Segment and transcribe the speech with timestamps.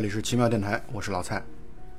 [0.00, 1.42] 这里是奇妙电台，我是老蔡。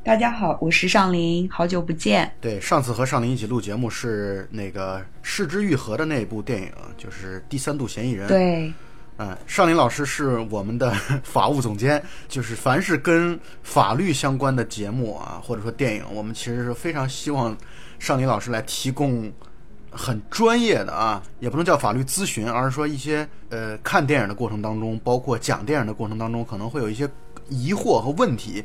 [0.04, 2.34] 大家好，我是尚林，好久不见。
[2.42, 8.26] 对，上次和尚林一起录节目是那个《失之愈合》的那部电影，就是《第三度嫌疑人》。
[8.28, 8.74] 对，
[9.18, 10.90] 嗯，尚林老师是我们的
[11.22, 17.56] 法务总监，就是凡是跟法律相关的节目啊，或者说电影，我们其实是非常希望
[18.00, 19.32] 尚林老师来提供
[19.92, 27.08] 很专业的啊，也不能叫法律咨询，而是说一些呃看电影的过程当中，包括讲电影的过程当中，可能会有一些
[27.52, 28.64] 疑惑和问题。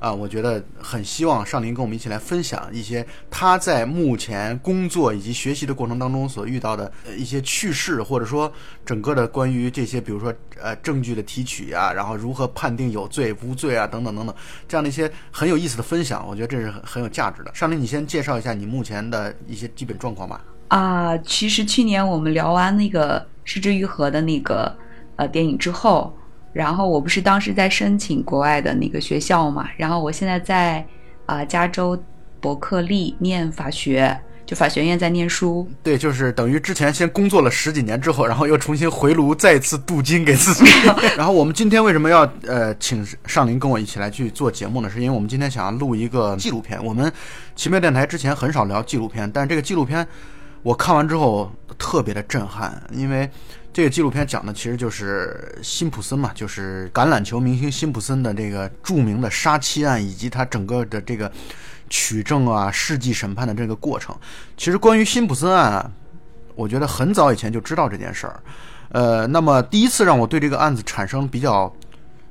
[0.00, 8.52] 啊，我觉得很希望尚林跟我们一起来分享一些他在目前工作以及学习的过程当中所遇到的一些趣事，或者说
[8.86, 14.32] 整个的关于这些，比如说呃证据的提取啊，然后如何判定有罪无罪啊，等等等等，
[14.68, 17.50] 这样的一些很有意思的分享，我觉得这是很很有价值的。
[17.52, 20.40] 尚林，你先介绍一下你目前的一些基本状况吧。
[20.68, 24.72] 啊，其实去年我们聊完那个失之愈合的那个
[25.16, 26.16] 呃电影之后。
[26.58, 30.84] 然后我不是当时在申请国外的那个学校嘛，然后我现在在
[31.24, 31.96] 啊加州
[32.40, 35.68] 伯克利念法学，就法学院在念书。
[35.84, 40.64] 对，就是等于之前先工作了十几年之后，然后又重新回炉，再次镀金给自己。
[41.16, 44.90] 然后我们今天为什么要呃请尚林跟我一起来去做节目呢？
[44.90, 46.84] 是因为我们今天想要录一个纪录片。
[46.84, 47.12] 我们
[47.54, 50.04] 奇妙电台之前很少聊纪录片，但是这个纪录片
[50.64, 53.30] 我看完之后特别的震撼，因为。
[53.78, 61.30] 这个纪录片讲的其实就是辛普森嘛，就是橄榄球明星辛普森的这个著名的杀妻案，以及他整个的这个
[61.88, 64.12] 取证啊、世纪审判的这个过程。
[64.56, 65.92] 其实关于辛普森案啊，
[66.56, 68.42] 我觉得很早以前就知道这件事儿。
[68.88, 71.72] 呃，那么第一次让我对这个案子产生比较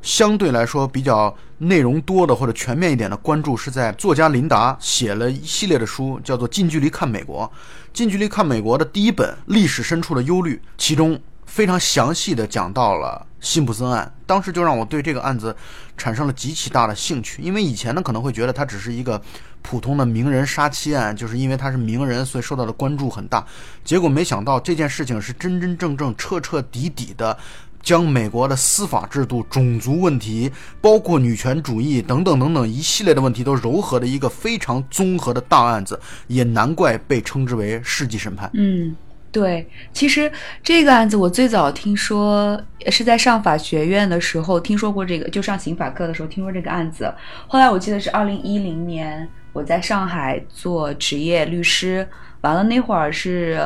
[0.02, 7.50] 相对来说比较内容多的或者全面一点的关注，是在作家琳达写了一系列的书，叫做《近距离看美国》。
[7.94, 11.18] 近距离看美国的第一本《历史深处的忧虑》，其中。
[11.58, 15.56] 非常详细的讲到了辛普森案，当时就让我对这个案子
[15.98, 17.42] 产生了极其大的兴趣。
[17.42, 19.20] 因为以前呢可能会觉得它只是一个
[19.64, 23.44] 普通的名人杀妻案，就是因为他是名人，所以受到的关注很大。
[23.84, 27.36] 结果没想到这件事情是真真正正、彻彻底底的
[27.82, 38.48] 将美国的司法制度、种族问题、包括女权主义等等等等一系列的问题都糅合的一个非常综合的大案子，也难怪被称之为世纪审判。
[38.54, 38.96] 嗯。
[39.30, 40.32] 对，其实
[40.64, 47.14] 这个案子我最早听说是在上法学院的时候听说过这个，就上刑法课的时候听说这个案子。
[47.46, 52.08] 后来我记得是二零一零年我在上海做职业律师，
[52.42, 53.62] 完了那会儿是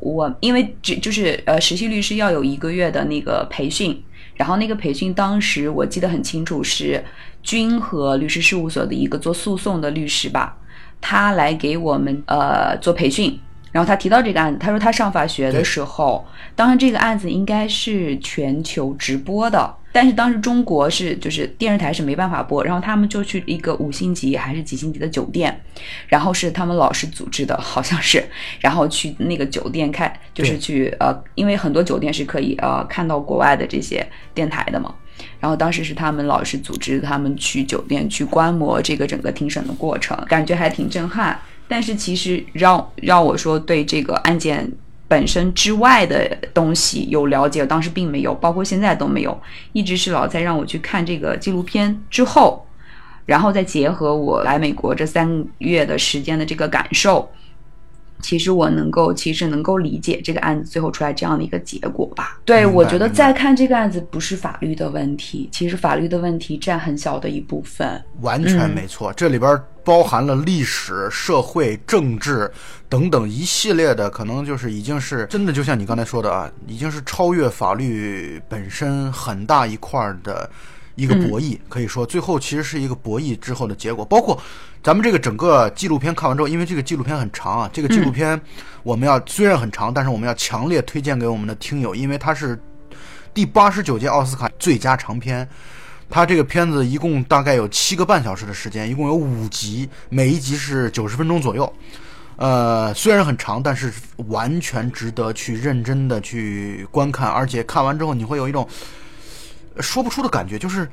[0.00, 4.00] 我因为只就是呃实习律师要有一个月的那个培训，
[4.36, 7.02] 然后那个培训当时我记得很清楚是
[7.42, 10.56] 君和律师事务所的一个做诉讼的律师吧，
[11.00, 13.40] 他来给我们呃做培训。
[13.76, 25.60] 然后他提到这个案子，他说他上法学的时候，当时这个案子应该是全球直播的，但是当时中国是就是电视台是没办法播，然后他们就去一个五星级还是几星级的酒店，
[26.06, 28.24] 然后是他们老师组织的， 好像是，
[28.60, 34.94] 然后去那个酒店看，就是去呃，因为很多酒店是可以呃看到国外的这些电台的嘛，
[35.38, 41.38] 然后当时是他们老师组织他们去酒店去观摩这个整个庭审的过程，感觉还挺震撼。
[41.68, 44.70] 但是其实让让我说对这个案件
[45.08, 49.40] 本身之外的东西有了解，当时并没有，包括现在都没有，
[49.72, 52.66] 一直是老在让我去看这个纪录片之后，
[53.24, 57.28] 然后再结合我来美国这三个月的时间的这个感受。
[58.22, 62.40] 其实我能够，其实能够理解这个案子最后出来这样的一个结果吧。
[62.46, 68.02] 对，我觉得再看这个案子不是法律的问题，其实法律的问题占很小的一部分。
[68.22, 72.52] 完全没错，这里边包含了历史、社会、政治
[72.88, 80.50] 等等一系列的，可能就是已经是真的，就像你刚才说的啊，已经是超越法律本身很大一块的。
[80.96, 84.02] 一个博弈，可以说最后其实是一个博弈之后的结果。
[84.02, 84.40] 包括
[84.82, 88.40] 咱们这个整个纪录片看完之后，因为这个纪录片很长啊，这个纪录片
[88.82, 92.58] 我们要虽然很长，但是我们要强烈推荐给我们的听友，因为它是
[93.34, 95.46] 第八十九届奥斯卡最佳长片。
[96.08, 101.72] 它这个片子一共大概有七个半小时的时间，一共有五集，每一集是九十分钟左右。
[102.36, 103.92] 呃，虽然很长，但是
[104.28, 108.68] 完全值得去认真的去观看，而且看完之后你会有一种。
[109.78, 110.88] 说不出的感觉，就是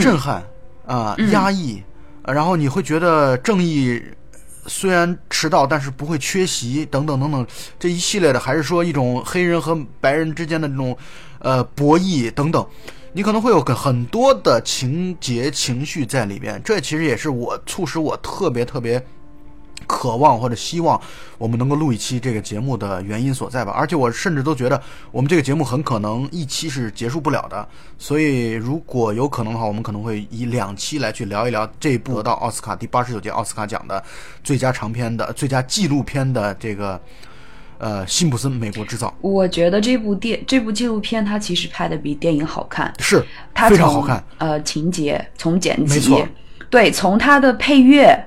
[0.00, 0.42] 震撼
[0.86, 1.82] 啊，压抑，
[2.24, 4.02] 然后你会觉得正义
[4.66, 7.46] 虽然迟到，但是不会缺席，等等等等，
[7.78, 10.96] 这一系列的，还是说一种黑人和白人之间的这种
[11.40, 12.66] 呃博弈等等，
[13.16, 16.60] 你可能会有很多的情节情绪在里边。
[16.62, 19.02] 这其实也是我促使我特别特别
[19.86, 21.00] 渴望或者希望
[21.38, 23.72] 我们能够录一期这个节目的原因所在吧。
[23.72, 24.78] 而且我甚至都觉得
[25.10, 27.66] 我们这个节目很可能一期是结束不了的。
[27.96, 34.04] 所以如果有可能的话，我们可能会以两期来去聊一聊这部得到奥斯卡第八十九届奥斯卡奖的
[34.44, 37.00] 最佳长片的最佳纪录片的这个。
[37.78, 43.24] 呃，辛普森《美国制造》，我觉得这部电这部纪录片它其实拍的比电影好看，是
[43.54, 44.22] 它非常好看。
[44.38, 46.28] 呃，情节从剪辑，没错，
[46.70, 48.18] 对，从它的配乐。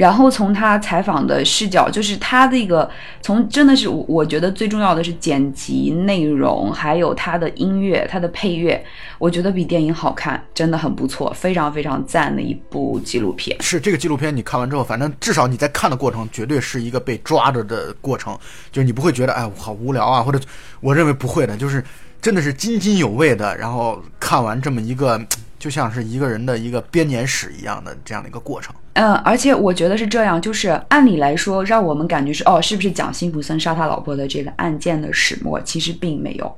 [0.00, 8.82] 然后从他采访的视角，就是他这个从真的是我我觉得最重要的是剪辑内容，还有他的音乐，他的配乐，
[9.18, 13.54] 我觉得比电影好看，真的很不错，非常非常赞的一部纪录片。
[13.60, 18.34] 是这个纪录片，你看完之后，反正至少你在看的过程，绝对是一个被抓着的过程，
[18.72, 20.40] 就是你不会觉得哎好无聊啊，或者
[20.80, 21.84] 我认为不会的，就是
[22.22, 25.20] 真的是津津有味的，然后看完这么一个。
[25.60, 28.74] 就像是一个人的一个编年史一样的这样的一个过程。
[28.94, 35.60] 嗯，而且我觉得是这样，就是按理来说，让我们感觉是哦，是不是讲辛普森杀他老婆的这个案件的始末？
[35.60, 36.56] 其实并没有。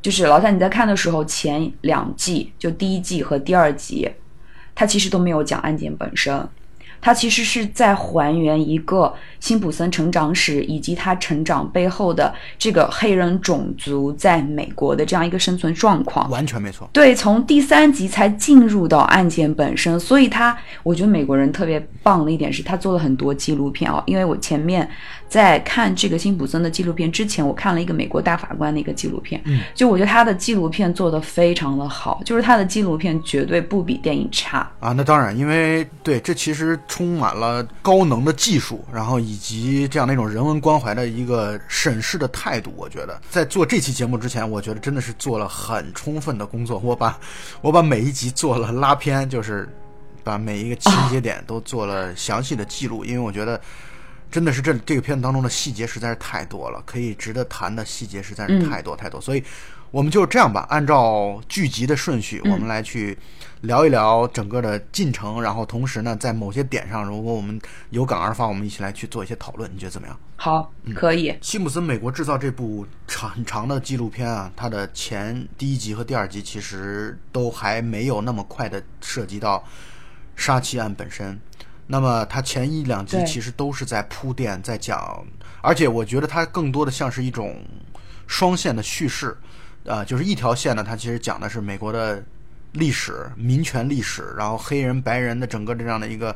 [0.00, 4.08] 就是老蔡你在看的时候，前两季就第一季和第二集，
[4.74, 6.48] 他其实都没有讲案件本身。
[7.00, 16.28] 他其实是在还原一个辛普森成长史，以及他成长背后的这个黑人种族在美国的这样一个生存状况。
[16.30, 16.88] 完全没错。
[16.92, 24.88] 对，从第三集才进入到案件本身，所以他我觉得美国人特别棒的一点是他做了很多纪录片啊，因为我前面。
[25.28, 34.92] 在看这个辛普森的纪录片之前，我看了一个美国大法官的一个纪录片，嗯，就我觉得他的纪录片做的非常的好，就是他的纪录片绝对不比电影差啊。
[34.92, 42.72] 那当然，因为对这其实充满了高能的技术，然后以及这样的一种人文关怀的一个审视的态度。
[42.76, 46.78] 我觉得在做这期节目之前，我觉得真的是做了很充分的工作。
[46.78, 47.18] 我把
[47.62, 49.68] 我把每一集做了拉片，就是
[50.24, 53.60] 把每一个情节点都做了详细的记录，因为我觉得。
[54.28, 59.42] 真的是这这个片子当中的细节实在是太多了，可以值得谈的细节实在是太多太多，所以
[59.92, 63.16] 我们就这样吧，按照剧集的顺序，我们来去
[63.66, 67.60] 聊一聊整个的进程，然后同时呢，在某些点上，如果我们
[67.90, 70.18] 有感而发，我们一起来去做一些讨论，你觉得怎么样？
[70.36, 71.36] 好，可以。
[71.42, 79.62] 辛普森《美国制造》这部长很长的纪录片啊，它的前第一集和第二集其实都还没有那么快的涉及到
[80.36, 81.38] 杀妻案本身。
[81.88, 85.24] 那么它前一两集其实都是在铺垫，在讲，
[85.60, 87.56] 而且我觉得它更多的像是一种
[88.26, 89.36] 双线的叙事，
[89.84, 92.22] 呃，就是一条线呢，它其实讲的是美国的
[92.76, 96.34] 历史、民权历史，然后黑人白人的整个这样的一个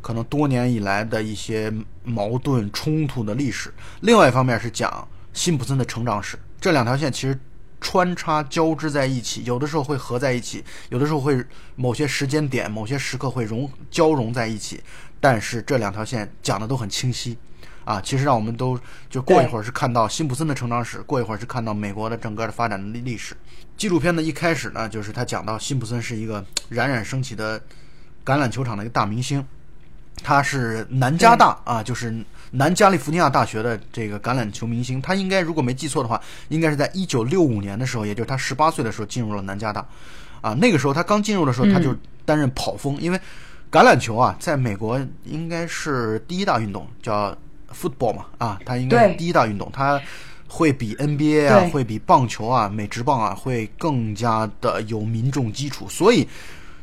[0.00, 1.72] 可能多年以来的一些
[2.04, 7.38] 矛盾冲突的历史；另外一方面是讲辛普森的成长史，这两条线其实。
[7.78, 11.44] 穿插交织在一起，有的时候会合在一起，有的时候会
[11.76, 14.82] 某些时间点、某些时刻会融交融在一起。
[15.20, 17.36] 但是这两条线讲的都很清晰，
[17.86, 18.78] 啊，其实让我们都
[19.08, 23.34] 就过一会儿是看到辛普森的成长史，过一会儿是看到美国的整个的发展的历史。
[23.78, 27.58] 纪录片的一开始呢，就是他讲到辛普森是一个冉冉升起的
[28.22, 29.42] 橄榄球场的一个大明星，
[30.22, 32.14] 他是南加大啊，就是。
[32.52, 39.84] 南加利福尼亚大学的这个橄榄球明星，他应该如果没记错的话，应该是在一九六五年的时候，也就是他十八岁的时候进入了南加大。
[40.40, 43.18] 啊，那个时候他刚进入的时候，他就担任跑锋，因为
[43.70, 47.36] 橄榄球啊，在美国应该是第一大运动，叫
[47.74, 50.00] football 嘛，啊，它应该是第一大运动，它
[50.48, 56.28] 会比 NBA 啊，会比棒球啊、美职棒啊，会更加的有民众基础，所以。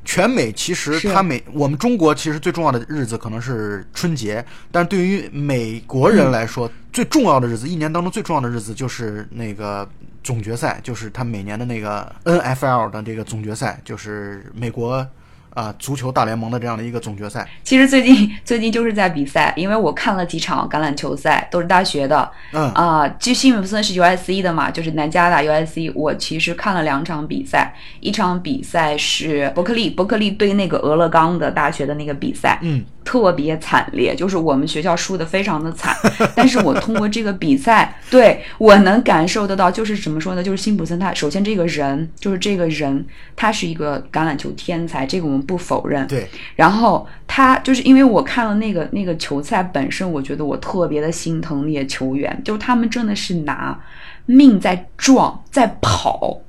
[0.05, 9.89] 全美其实，它每我们中国其实最重要的日子可能是春节，但对于美国人来说，最重要的日子，一年当中最重要的日子就是那个
[10.21, 15.07] 总决赛，就是他每年的那个 NFL 的这个总决赛，就是美国。
[15.53, 22.29] 啊，足球大联盟的这样的一个总决赛，其实最近 最近就是在比赛，因为我看了几场橄榄球赛，都是大学的。
[22.51, 25.91] 嗯啊，就辛普森是 USC 的嘛，就是南加大 USC。
[25.93, 32.57] 我其实看了两场比赛，一场比赛是伯克利，伯克利对那个俄勒冈的大学的那个比赛。
[32.61, 32.83] 嗯。
[33.03, 35.95] 特别惨烈，就是我们学校输的非常的惨，
[36.35, 40.43] 但是我通过这个比赛，对我能感受得到，就是怎么说呢？
[40.43, 43.05] 就是辛普森他首先这个人，就是这个人，
[43.35, 46.07] 他是一个橄榄球天才，这个我们不否认。
[46.07, 53.79] 对，然后他就是因为我看了那个那个球赛本身，我觉得我特别的心疼那些球员，就是他们真的是拿
[54.25, 56.39] 命在撞，在跑。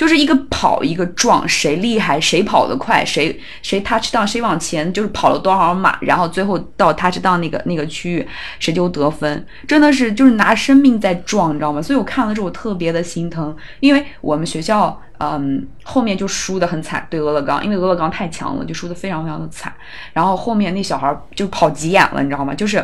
[0.00, 8.26] 就是一个跑一个撞，谁厉害谁跑得快，谁谁 touch down 谁往前就是跑了多少码，然后最后到 touch down 那个那个区域
[8.58, 11.82] 谁就得分，真的是就是拿生命在撞，你知道吗？
[11.82, 19.70] 所以我看了之后我特别的心疼，因为我们学校嗯后面就输得很惨，对俄勒冈，因为俄勒冈太强了，就输得非常非常的惨。
[20.14, 22.54] 然后后面那小孩就跑急眼了，你知道吗？
[22.54, 22.82] 就是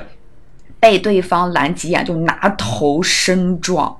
[0.79, 3.97] 被对方拦急眼就拿头身撞。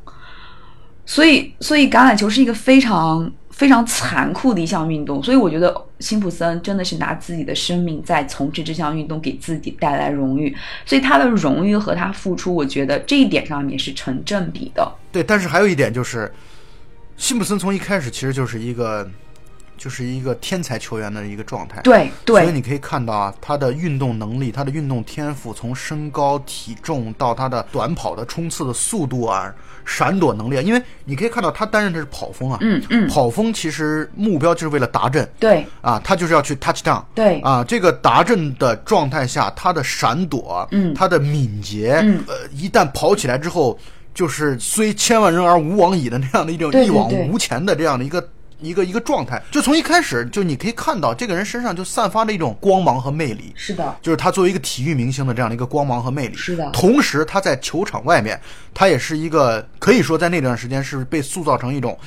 [1.07, 5.23] 所以，所以橄榄球是一个非常非常残酷的一项运动。
[5.23, 10.55] 所以，我觉得辛普森真的是拿自己的生命在从事这项运动，给自己带来荣誉。
[10.85, 14.93] 所以，他的荣誉和他付出，我觉得这一点上面是成正比的。
[15.11, 16.31] 对，但是还有一点就是，
[17.17, 19.09] 辛普森从一开始其实就是一个。
[19.79, 29.55] 就是一个天才球员的一个状态，对对，所以你可以看到啊，他的运动能力，他的运动天赋，从身高、体重到他的短跑的冲刺的速度啊，
[29.87, 43.79] 闪躲能力啊，因为你可以看到他担任的是跑锋啊，嗯嗯，跑锋其实目标就是为了达阵，对，啊，他就是要去 touch down，对，啊，这个达阵的状态下，他的闪躲，嗯，他的敏捷，嗯，呃，一旦跑起来之后，
[44.13, 48.29] 就是虽千万人而无往矣的那样的一种一往无前的这样的一个。
[48.61, 53.53] 一个一个状态，就从一开始就你可以看到这个人身上就散发着一种光芒和魅力。
[53.55, 56.37] 是的，就是他作为一个体育明星的这样的一个光芒和魅力。
[56.37, 58.41] 是的，同时他在球场外面，
[58.73, 61.99] 他也是一个可以说在那段时间是被塑造成一种，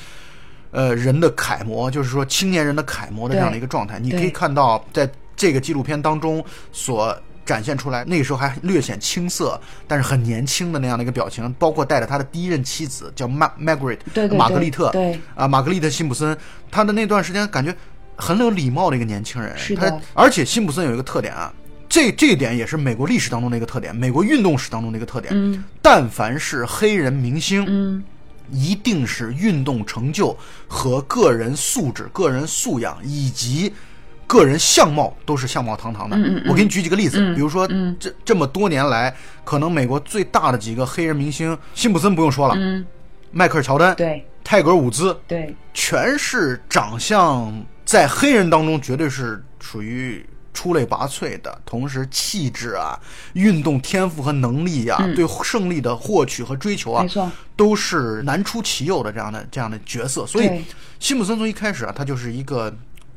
[0.72, 3.98] 呃，人的楷模，就是说青年人的楷模的这样的一个状态。
[3.98, 7.16] 你可以看到在这个纪录片当中所。
[7.44, 13.98] 展现出来，那个时候还略显青涩，但是很年轻的那样的一个表情，包括带着他的第一任妻子叫玛 Margaret，
[14.36, 16.36] 玛格丽特，对啊，玛格丽特辛普森，
[16.70, 17.74] 他的那段时间感觉
[18.14, 20.00] 很有礼貌的一个年轻人，是的。
[20.14, 21.52] 而且辛普森有一个特点啊，
[21.88, 25.32] 这这一点也是美国历史当中的一个特点，美国运动史当中的一个特点。
[25.34, 28.04] 嗯，但凡是黑人明星，嗯，
[28.52, 30.36] 一定是运动成就
[30.68, 33.72] 和个人素质、个人素养以及。
[34.30, 36.16] 个人相貌都是相貌堂堂的。
[36.46, 42.86] 我给你举几个例子，比如说，嗯，这这么多年来，可能美国最大的几个黑人明星，辛普森不用说了，嗯，
[43.32, 47.52] 迈克尔乔丹，对，泰格伍兹，对，全是长相
[47.84, 52.96] 在黑人当中绝对是属于出类拔萃的，同时气质啊、
[53.32, 57.04] 运动天赋和能力呀，对胜利的获取和追求啊，
[57.56, 60.24] 都是难出其右的这样的这样的角色。
[60.24, 60.64] 所以，
[61.00, 62.72] 辛普森从一开始啊，他就是一个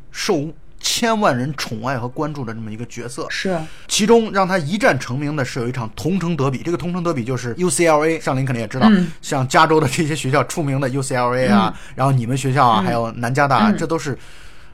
[0.09, 0.51] 受。
[0.83, 3.57] 千万人宠爱和关注的这么一个角色，是。
[3.87, 6.59] 其中让他一战成名的是有一场同城德比。
[6.59, 14.17] 这个同城德比就是 UCLA，上林肯定也知道，像加州的这些学校出名的 UCLA 啊，然后你们学校啊，还有南加大，这都是，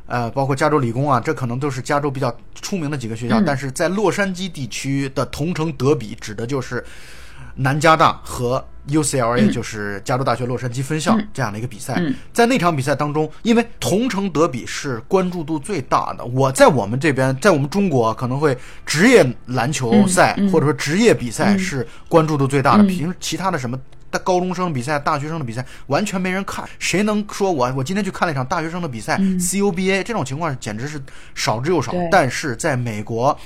[0.08, 3.40] 呃，包括加州理工啊，这可能都是加州比较出名的几个学校。
[3.46, 6.84] 但是在洛杉矶地区的同城德比，指的就是
[7.60, 8.66] 南加大和。
[8.90, 12.02] UCLA 就是加州大学洛杉矶分校这样的一个比赛，
[12.34, 16.26] 在那场比赛当中，因为同城德比是关注度最大的。
[16.26, 26.68] 我在我们这边，在我们中国可能会职业篮球赛或者说职业比赛是关注度最大的，平其他的什么大高中生比赛、大学生的比赛完全没人看。
[26.80, 31.00] 谁能说我我今天去看了一场大学生的比赛？CUBA 这种情况简直是
[31.36, 31.94] 少之又少。
[32.10, 33.38] 但是在美国。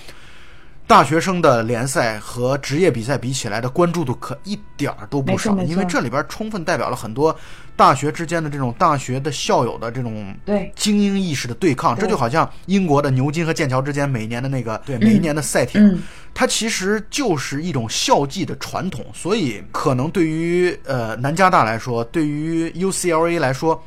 [0.86, 7.36] 大学生的联赛和职业比赛比起来的关注度可一点儿都不少，因为这里边充分代表了很多
[7.76, 10.36] 大学之间的这种大学的校友的这种
[10.76, 11.98] 精英意识的对抗。
[11.98, 16.00] 这就好像英国的牛津和剑桥之间每年的那个对每一年的赛艇，
[16.34, 19.06] 它其实就是一种校际的传统。
[19.14, 23.84] 所以可能对于呃南加大来说，对于 UCLA 来说。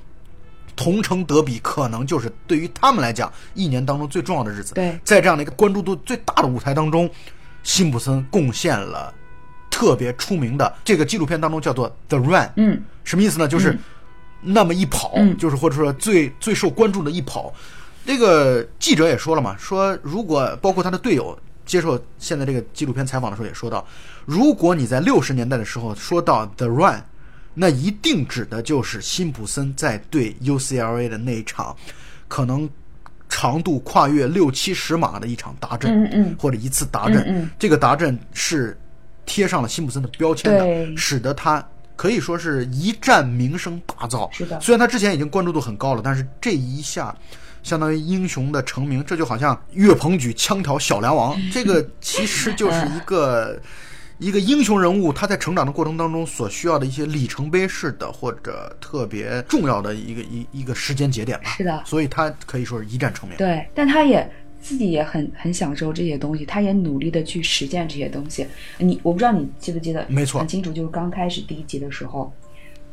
[0.76, 4.74] 同城德比可能就是对于他们来讲一年当中最重要的日子。
[4.74, 7.10] 对，在这样的一个关注度最大的舞台当中，
[7.62, 9.12] 辛普森贡献了
[9.70, 12.46] 特别出名的这个纪录片当中叫做《The Run》。
[12.56, 13.48] 嗯，什么意思呢？
[13.48, 13.76] 就是
[14.42, 17.52] 那么一跑，就是或者说最最受关注的一跑。
[18.04, 23.82] 这个记者也说了嘛，说如果包括他的队友接受现在这个纪录片采访的时候也说到，
[24.26, 27.00] 如果你在六十年代的时候说到《The Run》。
[27.58, 31.74] 那一定指的就是辛普森在对 UCLA 的那一场，
[32.28, 32.68] 可能
[33.30, 38.78] 长度跨越六七十码的一场达阵，嗯嗯，或者一次达阵，嗯，这个达阵是
[39.24, 44.30] 贴上了辛普森的标签的，使得他可以说是一战名声大噪。
[44.34, 47.16] 是的，虽然他之前已经关注度很高了，但是这一下
[47.62, 53.58] 相当于英雄的成名，这就好像岳鹏举枪挑小梁王，这个其实就是一个。
[54.18, 61.50] 一个英雄人物，他在成长的过程当中所需要的一些里程碑式的或者特别重要的一个一一个时间节点吧。
[61.56, 63.36] 是的，所以他可以说是一战成名。
[63.36, 64.26] 对，但他也
[64.60, 68.46] 自己也很很享受这些东西，他也努力的去实践这些东西。
[68.78, 70.06] 你我不知道你记不记得？
[70.08, 72.32] 没错，很清楚，就是刚开始第一集的时候。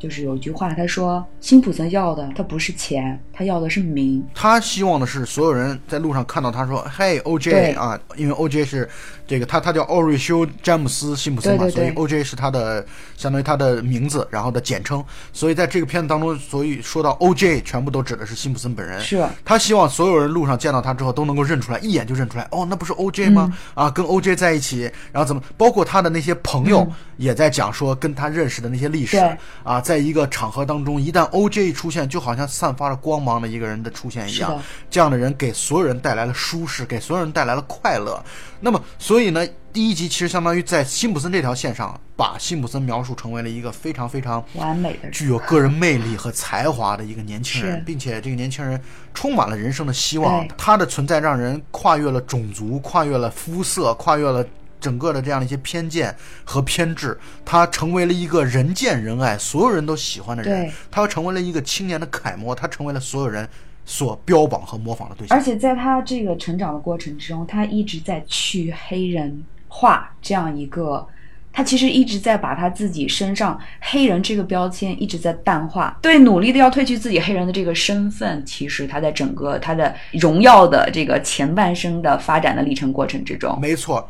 [0.03, 4.21] 就是有一句话，他说辛普森要的他不是钱，他要的是名。
[4.35, 7.71] 他希望的是所有人在路上看到他说：“嘿，O.J.
[7.75, 8.65] 啊，因为 O.J.
[8.65, 8.89] 是
[9.25, 12.21] 这个他他叫奥瑞修詹姆斯辛普森嘛，对对对所以 O.J.
[12.21, 15.01] 是他的相当于他的名字，然后的简称。
[15.31, 17.61] 所以在这个片子当中，所以说到 O.J.
[17.61, 18.99] 全部都指的是辛普森本人。
[18.99, 23.29] 是他希望所有人路上见到他之后都能够认出来，一眼就认出来，哦，那不是 O.J.
[23.29, 23.49] 吗？
[23.75, 24.35] 嗯啊，跟 O.J.
[24.35, 25.41] 在一起，然后怎么？
[25.55, 31.67] 包括他的那些朋友也在讲说跟他认识的那些历史嗯啊，在一个场合当中，一旦 O.J.
[31.67, 38.23] 一出现，就好像散发着光芒的一个人的出现一样，这样的人给所有人带来了舒适，给所有人带来了快乐。
[38.59, 48.79] 那么，所以呢，第一集其实相当于在辛普森这条线上，把辛普森描述成为了一个非常非常完美的具有个人魅力和才华的一个年轻人，并且这个年轻人
[49.13, 50.47] 充满了人生的希望。
[50.57, 54.45] 他的存在让人跨越了种族，跨越了肤色，跨越了。
[54.83, 56.13] 整个的这样的一些偏见
[56.43, 60.73] 和偏执，他成为了一个人见人爱、所有人都喜欢的人对。
[60.91, 63.47] 他成为了一个青年的楷模，他成为了所有人
[63.85, 65.41] 所标榜和模仿的对象而。
[65.41, 71.07] 且在他这个成长的过程之中，他一直在去黑人化这样一个，
[71.53, 78.45] 他其实一直在把他自己身上黑人这个标签一直在淡化，对，努力的要褪去自己黑人的这个身份。
[78.45, 84.09] 其实他在整个他的荣耀的这个前半生的发展的历程过程之中，没错。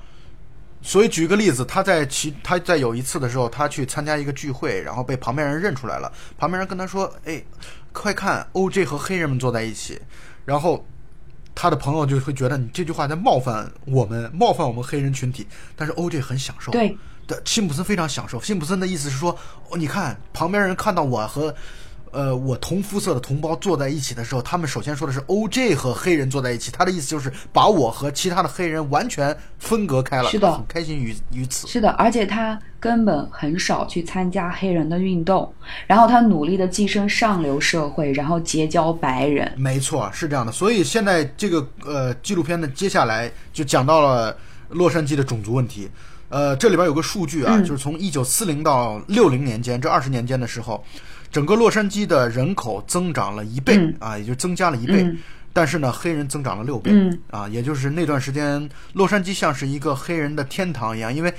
[0.83, 6.11] 所以举个例子，他在其他在有一次的时候，他去参加一个聚会，然后被旁边人认出来了。
[6.37, 7.41] 旁边人跟他说：“哎，
[7.93, 9.99] 快看，OJ 和黑人们坐在一起。”
[10.43, 10.85] 然后
[11.55, 15.47] 他的朋友就会觉得你这句话在冒犯我们，冒犯我们黑人群体。
[15.75, 16.97] 但是 OJ 很享受，对
[17.27, 18.41] 的，辛普森非常享受。
[18.41, 19.31] 辛普森的意思是说，
[19.69, 21.55] 哦，你看旁边人看到我和。
[22.13, 25.73] 呃，我同肤色的同胞坐在一起的时候，他们首先说的是 O.J.
[25.73, 30.29] 和黑人坐在一起，他的意思就是把我和其他的黑人完全分隔开了。
[30.29, 31.67] 是的很开心于于此。
[31.67, 35.51] 是的，而且他根本很少去参加黑人的运动，
[35.87, 39.51] 然后他努力的跻身上流社会，然后结交白人。
[39.57, 40.51] 没错，是这样的。
[40.51, 44.37] 所以现在这个呃纪录片的接下来就讲到了
[44.69, 45.89] 洛杉矶的种族问题。
[46.29, 50.83] 呃，这里边有个数据啊，嗯就是从一九四零到六零年间这二十年间的时候，
[51.33, 53.93] 整个洛杉矶的人口增长了一倍、嗯。
[53.99, 55.01] 啊，也就增加了一倍。
[55.01, 55.17] 嗯。
[55.51, 57.19] 但是呢，黑人增长了六倍、嗯。
[57.29, 61.33] 啊，也就是那段时间，洛杉矶像是一个黑人的天堂一样，因为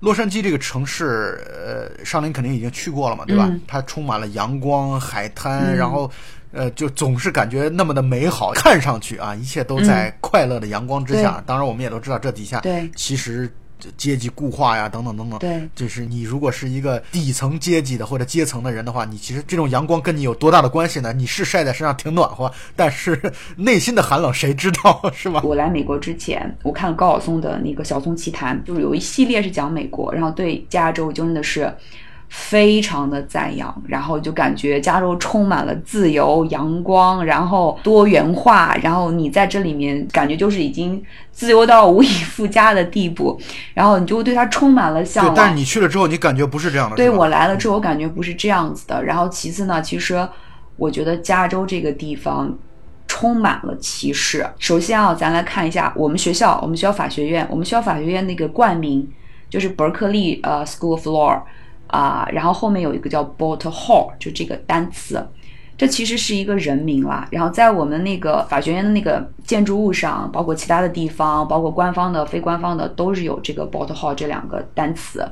[0.00, 3.46] 洛杉矶这个城市，呃，上林肯定已经去过了嘛，对吧？
[3.50, 3.60] 嗯。
[3.66, 6.10] 它充满了阳光、海滩，然后，
[6.52, 11.40] 呃，就总是感觉那么的美好，看上去啊，一切都在快乐的阳光之下。
[11.40, 11.42] 对。
[11.46, 12.62] 当然，我们也都知道这底下
[12.96, 13.50] 其实
[13.96, 15.38] 阶级固化呀，等等等等。
[15.38, 21.12] 对就是你如果是一个底层阶级的或者阶层的人的话，你其实这种阳光跟你有多大的关系呢？
[21.12, 23.20] 你是晒在身上挺暖和，但是
[23.56, 25.40] 内心的寒冷谁知道是吧？
[25.44, 31.72] 我来美国之前，我看了高晓松的那个《晓松奇谈》，就是有一系列是讲美国，然后对加州真的是
[32.28, 43.40] 非常的赞扬，然后就感觉加州充满了自由、阳光，然后多元化，然后你在这里面感觉就是已经自由到无以复加的地步，
[43.72, 45.34] 然后你就对它充满了向对，往。
[45.34, 49.02] 但是你去了之后，你感觉不是这样的，对我来了之后，我感觉不是这样子的。
[49.02, 50.28] 然后其次呢，其实
[50.76, 52.54] 我觉得加州这个地方
[53.06, 54.46] 充满了歧视。
[54.58, 59.08] 首先啊，咱来看一下我们学校，我们学校法学院，我们学校法学院那个冠名
[59.48, 61.40] 就是伯克利呃 School of Law
[61.88, 65.26] 啊、然后后面有一个叫 Bolt Hall，就这个单词。
[65.76, 75.24] 这其实是一个人名啦，然后在我们那个法学院的那个建筑物上，包括其他的地方，包括官方的、非官方的，都是有这个 Bolt Hall 这两个单词。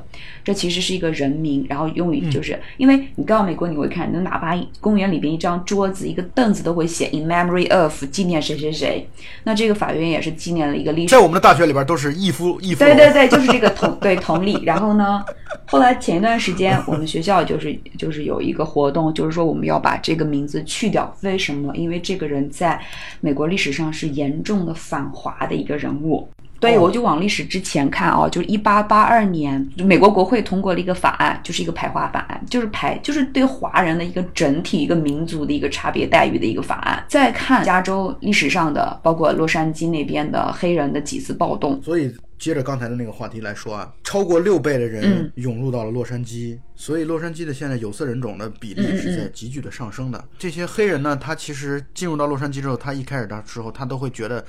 [0.45, 9.05] 这其实是一个人名，然后用于就是、因为你到美国你会看，你哪怕公园里边一张桌子、一个凳子都会写 In memory of 纪念谁谁谁。
[9.43, 14.63] 那这个法院也是纪念了一个历史在我们的大学里边都是一夫一夫，对对对，就是这个同对同理。
[14.63, 15.21] 然后呢，
[15.65, 21.13] 后来前一段时间我们学校就是就是有一个活动，就是说我们要把这个名字去掉。
[21.21, 21.75] 为什么？
[21.75, 22.79] 因为这个人在
[23.19, 26.27] 美国历史上是严重的反华的一个人物。
[26.59, 37.03] 对，哦我就往历史之前看啊，就是一八八二年，美国国会通过了一个法案，就是一个排华法案，就是排就是对华人的一个整体一个民族的一个差别待遇的一个法案。
[37.07, 45.31] 再看加州历史上的，包括洛杉矶那边的黑人的几次暴动，所以接着刚才的那个话题来说啊，超过六倍的人嗯。
[45.35, 50.27] 涌入到了洛杉矶，所以洛杉矶的现在有色人种的比例是在急剧的上升的。
[50.37, 54.45] 这些黑人呢，他其实进入到洛杉矶之后，他一开始的时候，他都会觉得。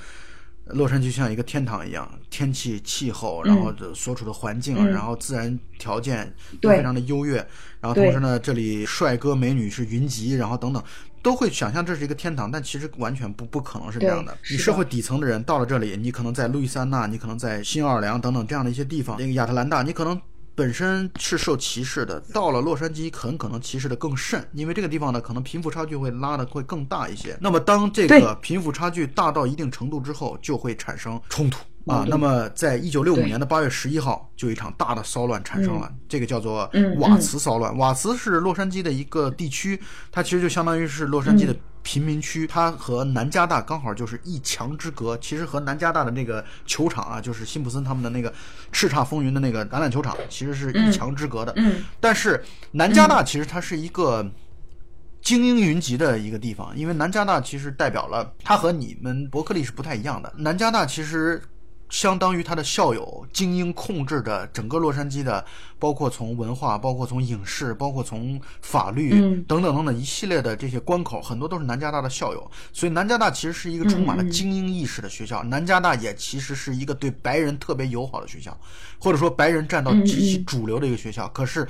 [0.73, 4.87] 洛杉矶像一个天堂一样，天气、气候，然后所处的环境，嗯。
[4.91, 7.37] 然后自然条件都非常的优越，
[7.81, 10.83] 然后同时呢，这里帅哥美女是云集，然后等等，
[11.29, 14.35] 都会想象这是一个天堂，但其实完全不不可能是这样的。
[14.49, 20.19] 你社会底层的人到了这里，你可能在路易斯安那，你可能在新奥尔良等等这样的一些地方，那个亚特兰大，你可能
[20.55, 27.37] 本身是受歧视的，到了洛杉矶很可能歧视的更甚，因为这个地方呢，可能贫富差距会拉的会更大一些。
[27.39, 31.59] 那么当这个贫富差距大到一定程度之后，就会产生冲突。
[31.89, 37.75] 啊，那么在一九六五年的八月十一号，就一场大的骚乱产生了，这个叫做瓦茨骚乱。
[37.77, 45.17] 瓦茨是洛杉矶的一个地区，它其实就相当于是洛杉矶的贫民区，它和南加大刚好就是一墙之隔。
[45.17, 48.31] 其实和南加大的那个球场啊，就是辛普森他们的那个
[48.71, 51.51] 叱咤风云的那个橄榄球场，其实是一墙之隔的。
[51.55, 54.23] 嗯，但是南加大其实它是一个
[55.21, 60.31] 精英云集的一个地方，因为南加大其实代表了它和你们伯克利是不太一样的。
[60.37, 61.41] 南加大其实。
[61.89, 65.43] 相当于他的校友精英控制着整个洛杉矶的，
[65.79, 69.09] 包括从文化，包括从影视，包括从法律
[69.47, 72.51] 等等等等一系列的这些关口，很多都是南加大的校友。
[72.71, 75.43] 所以南加大其实是一个充满了精英意识的学校。
[75.43, 78.55] 南加大也其实是一个对白人特别友好的学校，
[78.99, 81.27] 或者说白人占到极其主流的一个学校。
[81.29, 81.67] 可是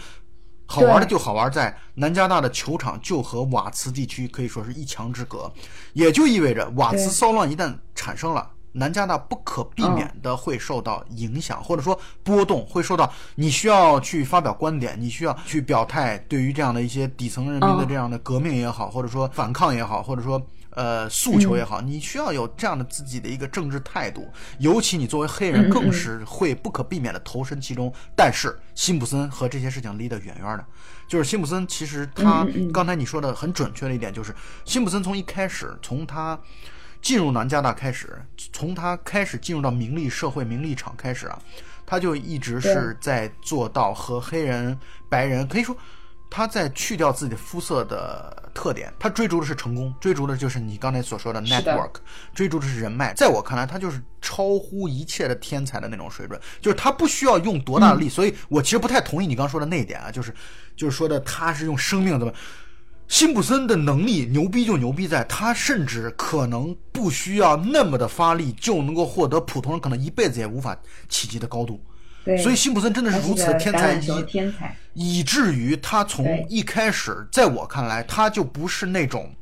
[0.65, 5.49] 好玩的就好玩在南加大的球场就和瓦茨地区可以说是一墙之隔，
[5.93, 8.51] 也就意味着瓦茨骚乱一旦产生了。
[8.73, 24.31] 南加大不可避免的会受到影响，或者说波动，会受到你需要去发表观点，你需要去表态，对于这样的一些底层人民的这样的革命也好，或者说反抗也好，或者说呃诉求也好，你需要有这样的自己的一个政治态度。
[24.59, 27.91] 尤其你作为黑人，更是会不可避免的投身其中。
[28.15, 30.65] 但是辛普森和这些事情离得远远的，
[31.07, 36.39] 就是辛普森其实他刚才你说的很准确的一点，就是辛普森从一开始从他。
[37.01, 41.39] 进入南加大开始，从他开始进入到名利社会、名利场开始啊，
[41.85, 45.75] 他就一直是在做到和黑人、白人可以说，
[46.29, 51.93] 他在去掉自己的肤色的特点，他追逐的是成功，追逐的就是你刚才所说的 network，
[52.33, 53.13] 追逐的是人脉。
[53.13, 60.33] 在我看来，他就是超乎一切的天才的那种水准，就是他不需要用多大的力，所以我其实不太同意你刚说的那一点啊，就是
[60.75, 62.33] 就是说的他是用生命怎么。
[63.09, 70.77] 辛普森的能力牛逼就牛逼在，他甚至可能不需要那么的发力就能够获得普通人可能一辈子也无法
[71.09, 71.83] 企及的高度。
[72.23, 79.33] 对，所以辛普森真的是如此的天才，以天才，以至于他从一开始，在我看来，他就不是那种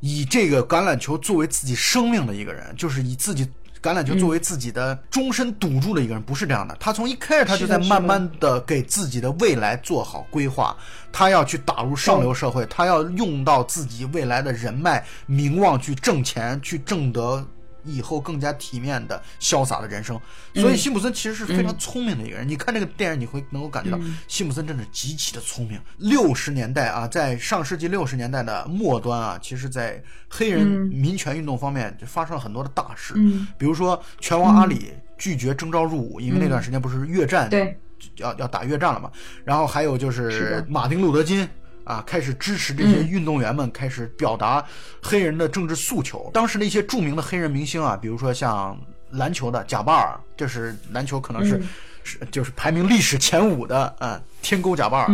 [0.00, 3.46] 以这个橄榄球作为自己生命的一个人，就是以自己。
[3.82, 6.76] 橄榄球作为自己的终身赌注的一个人，不是这样的。
[6.78, 10.76] 他从一开始，他就在慢慢的给自己的未来做好规划。
[11.10, 17.44] 他要去打入上流社会，他要用到自己未来的人脉、名望去挣钱，去挣得。
[17.84, 20.20] 以后更加体面的、潇洒的人生，
[20.54, 22.48] 所以辛普森其实是非常聪明的一个人。
[22.48, 25.80] 你看这个电影，你会能够感觉到辛普森真的极其的聪明。
[25.98, 33.14] 六十年代啊，在上世纪六十年代的末端啊，其实，在黑人民权运动方面就发生了很多的大事，
[33.58, 37.78] 比如说拳王阿里拒绝征召入伍，因为那段时间不是越战，对，
[38.16, 39.10] 要要打越战了嘛。
[39.44, 41.48] 然后还有就是马丁路德金。
[41.90, 44.64] 啊，开始支持这些运动员们，开始表达
[45.02, 46.30] 黑人的政治诉求。
[46.32, 48.78] 当时的一些著名的黑人明星啊，比如说像
[49.10, 51.60] 篮球的贾巴尔，这是篮球可能是
[52.04, 55.08] 是就是排名历史前五的啊，天勾贾巴尔，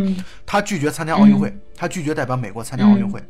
[0.45, 3.23] 他拒绝参加奥运会，他拒绝代表美国参加奥运会。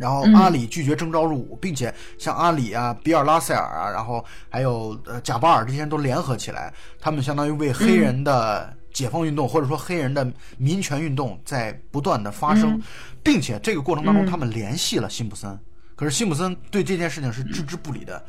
[0.00, 8.74] 然后阿里拒绝征召入伍，并且像阿里啊、比尔拉塞尔啊，然后还有呃贾巴尔这些人都联合起来，他们相当于为黑人的。
[8.92, 12.80] 解放运动或者说黑人的民权运动在不断的发生，
[13.22, 15.58] 并且这个过程当中他们联系了辛普森，
[15.96, 18.22] 可是辛普森对这件事情是置之不理的。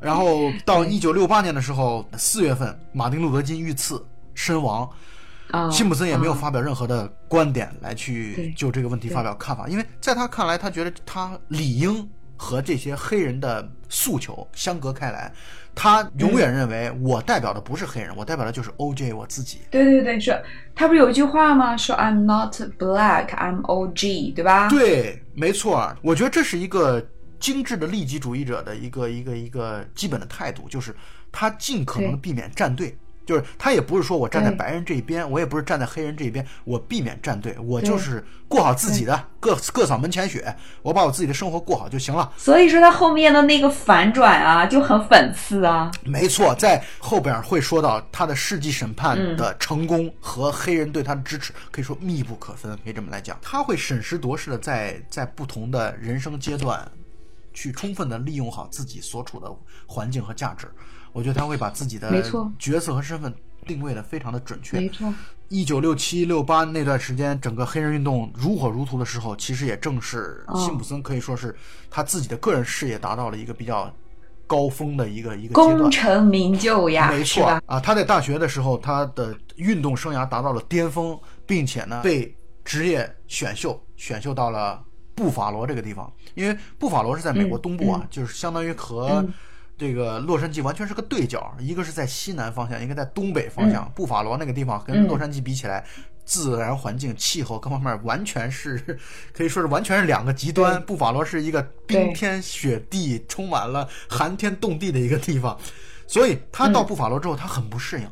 [0.00, 4.88] 然后到一九六八年的时候，四月份马丁路德金遇刺身亡，
[5.70, 15.32] 辛普森也没有发表任何的观点来去就这个问题发表看法，因为在他看来，他觉得他理应和这些黑人的诉求相隔开来。
[15.76, 19.12] 他永远认为我代表的不是黑人，我代表的就是 O.J.
[19.12, 19.62] 我自己。
[19.72, 20.40] 对对对，是
[20.72, 21.76] 他不是有一句话吗？
[21.76, 24.30] 说 I'm not black, I'm O.G.
[24.36, 24.68] 对吧？
[24.68, 25.92] 对，没错。
[26.00, 27.04] 我觉得这是一个
[27.40, 30.94] 精致的利己主义者的一个一个一个基本的态度，就是
[31.32, 32.96] 他尽可能避免站队。
[33.24, 42.32] 就是他也不是说我站在白人这一边，我也不是站在黑人这一边，我避免站队，我就是过好自己的，各各扫门前雪，我把我自己的生活过好就行了。
[42.36, 45.90] 所以说他后面的那个反转啊，就很讽刺啊。
[46.04, 53.38] 没错，在后边会说到他的世纪审判的成功和黑人对他的支持，可以说密不可分，可以这么来讲。
[53.40, 56.86] 他会审时度势的在在不同的人生阶段，
[57.54, 59.50] 去充分的利用好自己所处的
[59.86, 60.68] 环境和价值。
[61.12, 62.10] 我觉得他会把自己的
[62.58, 63.32] 角色和身份
[63.64, 64.80] 定位的非常的准确。
[64.80, 65.14] 没错，
[65.48, 71.54] 一九六七六八那段时间，整个黑人运动如火如荼的时候，其实也正是辛普森可以说是
[71.88, 73.88] 他自己的个人事业达到了一个比较
[74.46, 75.90] 高峰的一个一个阶功段。
[75.90, 77.44] 成名就呀，没错？
[77.66, 84.82] 啊，他在大学的时候，他的运动生涯达到了巅峰，并且呢被职业选秀选秀到了
[85.14, 89.32] 布法罗这个地方，因为布法罗是在美国东部啊，就是相当于和嗯
[89.76, 93.90] 这个洛杉矶完全是个对角，一个是在西南方向，一个在东北方向。
[93.94, 95.84] 布法罗那个地方跟嗯洛杉矶比起来。
[96.26, 98.78] 自然环境、气候各方面完全是
[99.34, 100.82] 可以说是完全是两个极端。
[100.86, 105.54] 布法罗是一个冰天雪地、充满了寒天冻地的一个地方，
[106.06, 108.08] 所以他到布法罗之后，他很不适应。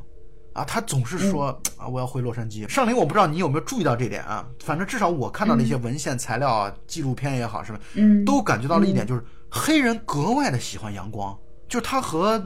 [0.53, 2.69] 啊，他总是说、啊，我要回洛杉矶。
[2.69, 4.47] 上林，我不知道你有没有注意到这点啊？
[4.65, 7.81] 反正至少我看到的一些文献材料啊、纪录片也好，是吧？
[7.95, 11.37] 嗯，都感觉到了一点，就是黑人格外的喜欢阳光，
[11.69, 12.43] 就是他和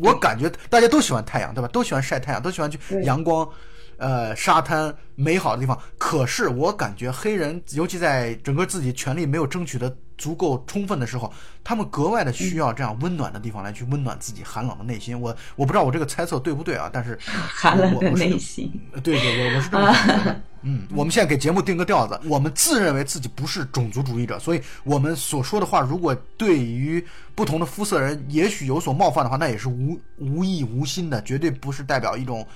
[0.00, 1.68] 我感觉大家都喜欢太阳，对吧？
[1.68, 3.48] 都喜欢晒太阳，都喜欢去阳光。
[3.96, 11.30] 呃，沙滩美好的地方，可是我感觉黑人，尤其在整个自己权利没有争取的足够充分的时候，
[11.62, 15.20] 他们格外的需要这样温暖的地方来去温暖自己寒冷的内心。
[15.20, 18.72] 我我不知道我这个猜测对不对啊，但是 寒冷的内心。
[19.02, 20.40] 对对，我我是这么感觉的。
[20.66, 32.46] 嗯，我们现在给节目定个调子，我们自认为自己不是种族主义者，所以我们所说的话，如果对于不同的肤色人也许有所冒犯的话，那也是无无意无心的，绝对不是代表一种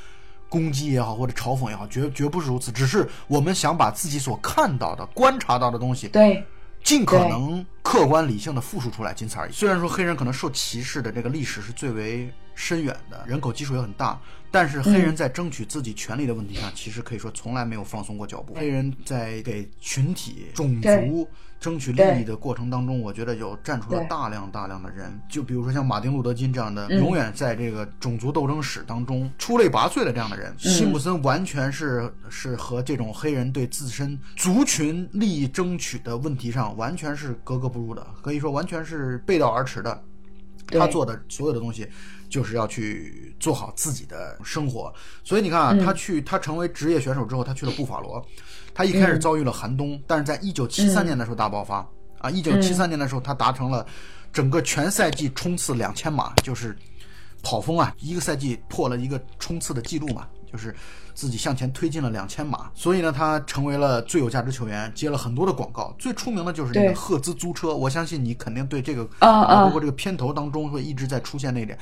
[0.49, 2.73] 攻击也好或者嘲讽也好，绝绝不是如此。
[2.73, 6.43] 只是我们想把自己所看到的、观察到的东西，对，
[6.83, 9.53] 尽可能客观理性的复述出来，仅此而已。
[9.53, 14.19] 虽然说黑人可能受歧视的这个历史是最为深远的，人口基数也很大，
[14.51, 18.55] 但是黑人在争取自己权利的问题上，其实可以说从来没有放松过脚步。
[18.55, 21.29] 黑人在给群体、种族
[21.61, 30.55] 争取利益的过程当中，我觉得有站出了大量大量的人，就比如说像马丁·路德·金这样的，嗯永远在这个种族斗争史当中出类拔萃的这样的人。
[30.59, 40.03] 辛普森完全是是和这种黑人对自身族群利益争取的问题上完全是格格不入的，可以说完全是背道而驰的。
[40.71, 41.89] 他做的所有的东西，
[42.29, 44.93] 就是要去做好自己的生活。
[45.25, 48.23] 所以你看啊，他去他成为职业选手之后，他去了布法罗，
[48.79, 51.85] 他一开始遭遇了寒冬，但是在一九七三年的时候大爆发、
[52.21, 52.31] 啊！
[52.31, 53.85] 一九七三年的时候，他达成了
[54.33, 56.77] 整个全赛季冲刺两千码，就是
[57.43, 60.73] 跑风啊，一个赛季破了一个冲刺的记录嘛，就是
[61.13, 71.77] 自己向前推进了两千码，所以呢，他成为了最有价值球员，接了很多的广告，最出名的就是那个赫兹租车，我相信你肯定对这个啊啊包括这个片头当中会一直在出现那一点。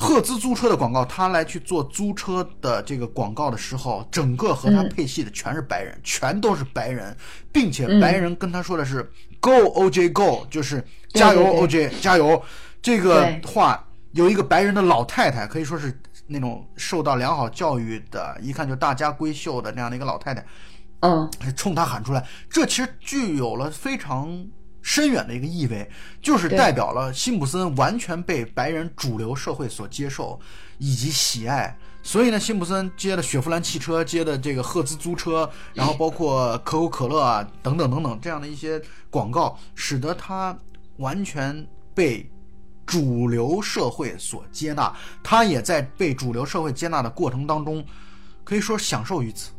[0.00, 7.14] 赫兹租车的广告，他来去做租车的这个广告的时候，整个和他配戏的全是白人，全都是白人，
[7.52, 12.42] 并且白人跟他说的是 “Go OJ Go”，就是加油 OJ 加油。
[12.80, 20.42] 这个话有一个白人的老太太，可以说是那种受到良好教育的，一看就大家闺秀的那样的一个老太太，
[21.00, 24.46] 嗯，冲他喊出来，这其实具有了非常
[24.82, 25.90] 深远的一个意味，
[26.22, 30.38] 就是代表了辛普森完全被白人主流社会所接受
[30.78, 31.76] 以及喜爱。
[32.02, 40.58] 所以呢，辛普森接的雪佛兰汽车，接的这个赫兹租车，然后包括可口可乐啊等等等等这样的一些广告，使得他
[40.96, 42.30] 完全被
[42.86, 44.90] 主流社会所接纳。
[45.22, 47.84] 他也在被主流社会接纳的过程当中，
[48.44, 49.50] 可以说享受于此。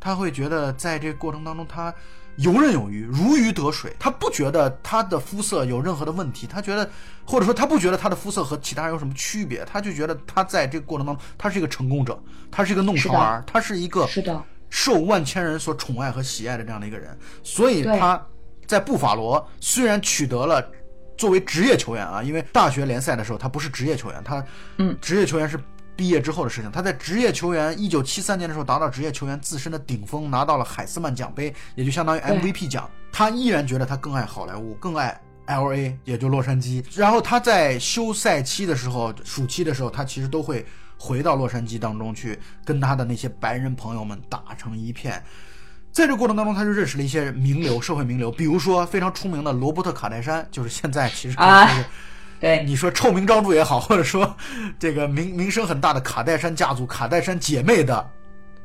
[0.00, 1.94] 他会觉得在这个过程当中，他
[2.36, 3.94] 游刃有余，如鱼得水。
[3.98, 6.88] 他不觉得他的肤色有任何的问题，他觉得，
[7.24, 12.20] 或者说他不觉得他的肤色和其他人有什么区别，他就觉得他在这个过程当中，他是一个成功者，
[12.50, 17.16] 他是一个弄潮儿，他是一个是的，受万千人所宠爱和喜爱的这样的一个人。
[17.42, 18.20] 所以他
[18.66, 20.64] 在布法罗虽然取得了。
[21.16, 24.44] 作为职业球员啊，因为大学联赛的时候他不是职业球员，他
[24.78, 25.56] 嗯职业球员是
[25.96, 26.70] 毕业之后的事情。
[26.70, 32.90] 他在职业球员一九七三年的时候达到职业球员自身的顶峰，拿到了海斯曼奖杯，也就相当于 MVP 奖。
[33.12, 36.84] 他依然觉得他更爱好莱坞，更爱 LA，也就洛杉矶。
[36.96, 40.66] 然后他在休赛期的时候，暑期的时候，他其实都会
[40.98, 45.22] 回到洛杉矶当中去，跟他的那些白人朋友们打成一片。
[45.92, 51.84] 在这个过程当中，他就认识了一些名流、社会名流，比如说非常出名的罗伯特·卡戴珊，就是现在其实可以啊说是
[52.44, 54.36] 对，你说臭名昭著也好，或者说
[54.78, 58.06] 这个名名声很大的卡戴珊家族、卡戴珊姐妹的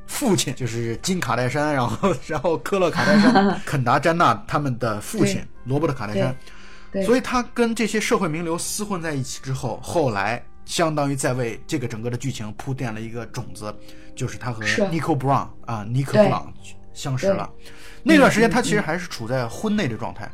[0.06, 6.36] 父亲，就是金卡戴珊，然后然后科勒卡戴珊、 肯达詹娜他们的父亲罗伯特卡戴珊，
[7.06, 13.74] 所以他跟这些社会名流厮混在一起之后，后来相当于在为这个整个的剧情铺垫了一个种子，
[14.14, 14.82] 就是他和是。
[14.82, 16.54] Nico Brown 啊，尼克布朗
[16.94, 17.50] 相识了。
[18.04, 20.30] 那段时间，他其实还是处在婚内的状态，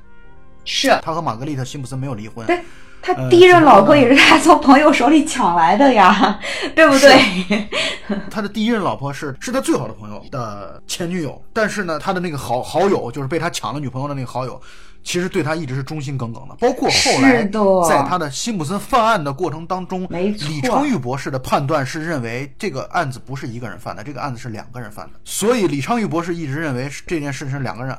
[0.64, 0.98] 是。
[1.04, 2.44] 他和玛格丽特·辛普森没有离婚。
[2.48, 2.60] 对
[3.06, 6.40] 他呃第一任老婆也是他从朋友手里抢来的呀，
[6.76, 7.68] 对不对？
[8.32, 14.60] 他的第一任老婆是是他最好的朋友的前女友，但是呢，他的那个好好友就是被他抢了女朋友的那个好友，
[15.04, 17.44] 其实对他一直是忠心耿耿的，包括后来
[17.88, 27.96] 在他的辛普森犯案的过程当中，李昌钰博士的判断是认为这个案子不是一个人犯的，这个案子是两个人犯的，所以李昌钰博士一直认为这件事是两个人。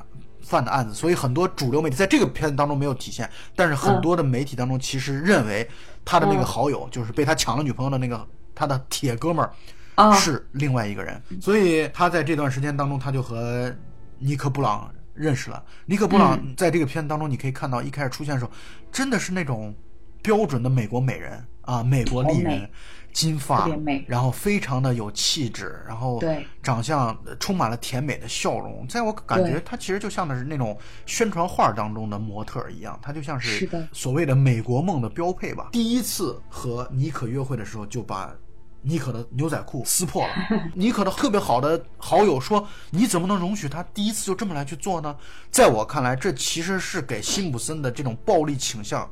[0.47, 5.69] 犯的案子，所以很多主流媒体在这个片子当中没有体现，但是很多的媒体当中其实认为
[6.05, 9.51] 他的那个好友，就是被他抢了女朋友的那个他的铁哥们儿，
[9.97, 10.15] 啊。
[10.15, 13.75] 是另外一个人，所以他在这段时间当中，他就和
[14.19, 15.63] 尼克布朗认识了。
[15.85, 16.55] 尼克布朗嗯。
[16.57, 18.53] 在这个片子当中，你可以看到一开始出现的时候，
[18.93, 19.75] 真的是那种
[20.23, 22.71] 标准的美国美人啊，美国丽人
[23.17, 23.67] 金发
[24.07, 35.71] 然后非常的有气质，然后对长相呃充满了甜美的笑容，在我感觉对他其实就像的是那种宣传画当中的模特儿一样，他就像是所谓的美国梦的标配吧。
[35.73, 38.37] 第一次和妮可约会的时候，就把
[38.83, 40.35] 妮可的牛仔裤撕破了。
[40.77, 45.17] 妮可的特别好的好友说：“你怎么能容许他第一次就这么来去做呢？”
[45.51, 49.11] 在我看来，这其实是给辛普森的这种暴力倾向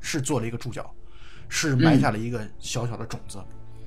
[0.00, 0.92] 是做了一个注脚，
[1.48, 3.38] 是埋下了一个小小的种子。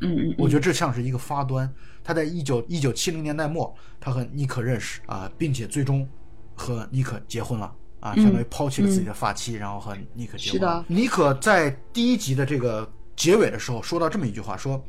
[0.02, 1.72] 嗯嗯我觉得这像是一个发端。
[2.04, 6.08] 他在一九一九七零年代末，他和妮可认识啊，并且最终
[6.56, 10.52] 和妮可结婚了啊，相当于抛弃了自己的发妻，然后和妮可结婚。
[10.52, 14.84] 嗯是的妮可在第一集的这个结尾的时候说到这么一句话，说。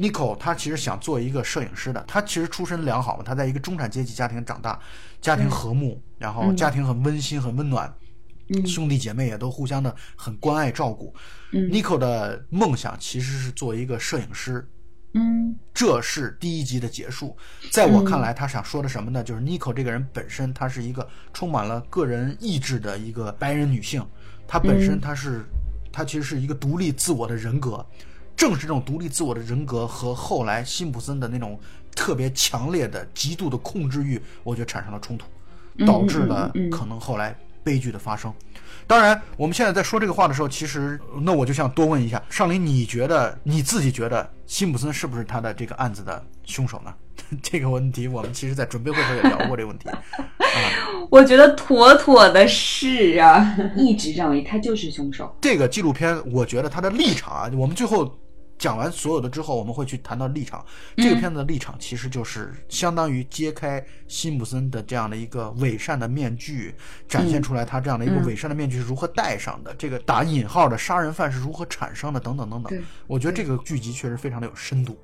[0.00, 4.78] 妮可她其实想做一个摄影师的，她其实出身良好嘛，她在一个中产阶级家庭长大，
[5.20, 7.92] 家庭和睦，然后家庭很温馨、很温暖，
[8.48, 11.14] 嗯兄弟姐妹也都互相的很关爱照顾。
[11.52, 14.68] 嗯 Nico 的梦想其实是做一个摄影师，
[15.14, 17.36] 嗯这是第一集的结束。
[17.70, 19.22] 在我看来，他想说的什么呢？
[19.22, 24.04] 就是 Nico 这个人本身，她是一个充满了个人意志的一个白人女性，
[24.46, 25.44] 她本身她是，
[25.92, 27.84] 她其实是一个独立自我的人格。
[28.36, 31.58] 正是这种独立自我的人格和后来辛普森的那种
[31.96, 35.26] 特别强烈的、极度的控制欲，我觉得产生了冲突，
[35.84, 37.36] 导致了可能后来
[37.68, 38.32] 悲剧的发生。
[38.86, 46.94] 当然，我们现在在说这个话的时候，其实那我就想多问一下尚林，你觉得你自己觉得辛普森是不是他的这个案子的凶手呢？
[47.42, 49.90] 这个问题我们其实，在准备会时候也聊过这个问题。
[51.10, 55.36] 我觉得妥妥的是啊， 一直认为他就是凶手。
[55.42, 58.18] 这个纪录片，我觉得他的立场啊，我们最后
[58.58, 60.64] 讲完所有的之后，我们会去谈到立场。
[60.96, 66.74] 这个片子的立场其实就是相当于揭开辛普森的这样的一个伪善的面具，
[67.08, 72.82] 展现出来他这样的一个伪善的面具是如何戴上的，这个打引号的杀人犯是如何产生的，等等等等。
[73.06, 74.98] 我觉得这个剧集确实非常的有深度，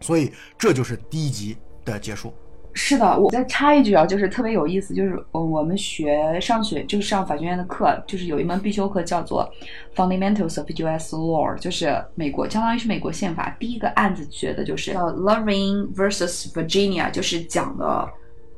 [0.00, 2.34] 所以这就是第一集的结束。
[2.72, 9.48] 是的，我再插一句啊，就是特别有意思，就是呃我们学上学就是上法学院的课，就是有一门必修课叫做
[9.94, 11.16] Fundamentals of U.S.
[11.16, 18.08] Law，就是美国相当于是美国宪法第一个案子学的就是叫 Loving versus Virginia，就是讲的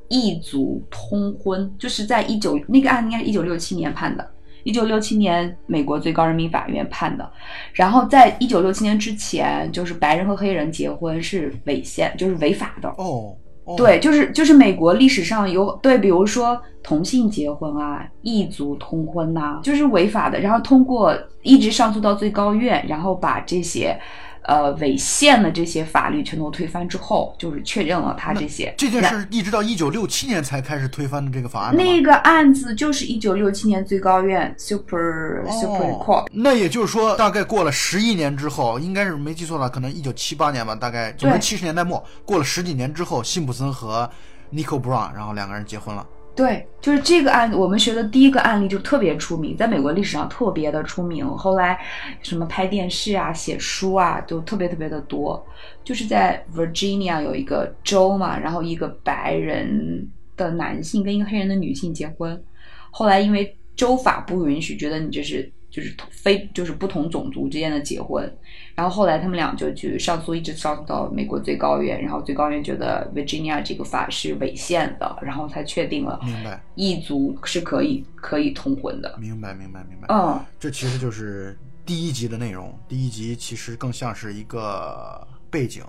[0.09, 4.31] 异族通婚，就是在一九那个案子应该是一九六七年判的。
[4.65, 7.29] 一九六七年，美国最高人民法院判的。
[7.73, 12.89] 然后，在一九六七年之前，就是白人和黑人结婚是违宪，就是违法的。
[12.91, 13.35] 哦，
[13.77, 20.41] 对，就是就是美国历史上有对，比如说同性结婚啊、异族通婚呐、就是违法的。
[20.41, 23.97] 然后通过一直上诉到最高院，然后把这些
[24.45, 41.41] 呃违宪的这些法律全都推翻之后，就是确认了他这些这件事一直到一九六七年才开始推翻的这个法案那个案子就是一九六七年最高院 Super、Supreme 哦 Court，那也就是说，大概过了十一年之后，应该是没记错的话，可能一九七八年吧，大概总之对。
[41.41, 44.09] 七十年代末，过了十几年之后，辛普森和
[44.53, 46.07] Nico Brown，然后两个人结婚了。
[46.35, 51.27] 对，就是这个案，我们学的第一个案例就特别出名，在美国历史上特别的出名。
[51.27, 51.79] 后来
[52.23, 55.45] 什么拍电视啊、写书啊，都特别特别的多。
[55.85, 62.43] 就是在 Virginia 有一个州嘛，然后一个白人的男性跟一个黑人的女性结婚，
[62.91, 68.31] 后来因为州法不允许，觉得你这是就是非就是不同种族之间的结婚，
[68.75, 79.17] 然后后来他们俩就去上诉，一直上诉到美国最高院，然后最高院觉得 Virginia 这个法是违宪的，然后才确定了明白，异族是可以可以通婚的。
[79.19, 80.07] 明白，明白，明白。
[80.15, 82.79] 嗯，这其实就是第一集的内容。
[82.87, 85.83] 第一集其实更像是一个背景，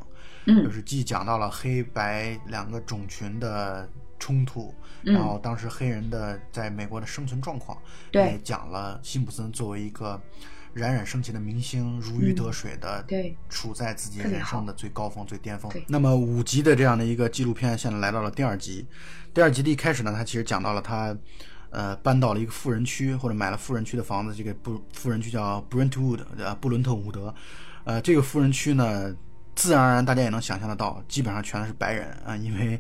[0.46, 3.86] 嗯就嗯是既讲到了黑白两个种群的
[4.17, 4.74] 冲突，
[5.06, 7.78] 嗯然后当时黑人的在美国的生存状况，
[8.12, 10.22] 对也讲了辛普森作为一个
[10.74, 15.72] 冉冉升起的明星，如鱼得水的，嗯对，处在自己人生的最高峰、最巅峰。
[15.88, 18.88] 那么五集的这样的一个纪录片，现在来到了第二集。
[19.34, 21.16] 第二集的一开始呢，他其实讲到了他。
[21.76, 24.36] 呃，搬到了一个富人区，或者买了富人区的房子。
[24.36, 27.34] 这个不富人区叫 Brentwood，呃，布伦特伍德。
[27.84, 29.12] 呃，这个富人区呢，
[29.56, 32.80] 自然而然大家也能想象得到，基本上全是白人啊，因为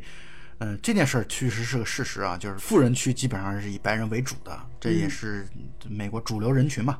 [0.63, 5.45] 呃，这件事儿确实是个事实啊，就是富人区基本上是以白人为主的，这也是
[5.89, 6.99] 美国主流人群嘛。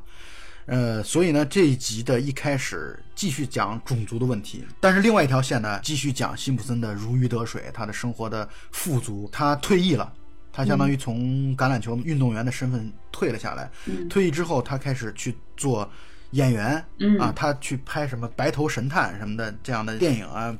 [0.66, 9.26] 呃，所以呢，这一集的一开始继续讲种族的问题，但是另外一条线呢，继续讲辛普森的如鱼得水，他的生活的富足。
[9.32, 10.12] 他退役了，
[10.52, 13.70] 他相当于从橄榄球运动员的身份退了下来。
[14.10, 15.90] 退役之后，他开始去做
[16.32, 16.84] 演员，
[17.18, 20.54] 啊，他去拍什么《白头神探》什么的这样的电影啊、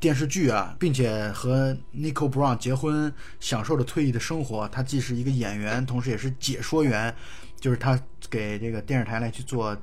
[0.00, 4.68] 电视剧啊，并且和 Nico Brown 结婚，享受着退役的生活。
[4.68, 7.14] 他既是一个演员，同时也是解说员。
[7.60, 9.76] 就是他给这个电视台来去做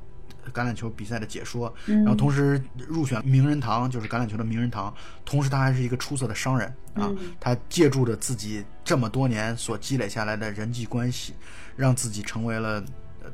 [0.53, 4.95] 橄榄球比赛的解说，然后同时入选名人堂，就是橄榄球的名人堂。
[5.25, 7.11] 同时，他还是一个出色的商人啊。
[7.37, 11.33] 他借助着自己这么多年所积累下来的人际关系，
[11.75, 12.81] 让自己成为了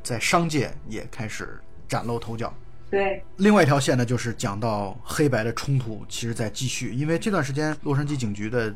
[0.02, 2.52] 在商界也开始崭露头角。
[2.92, 3.24] 对。
[3.38, 8.72] 另外一条线呢，就是讲到黑白的冲突，其实在继续，因为这段时间洛杉矶警局的。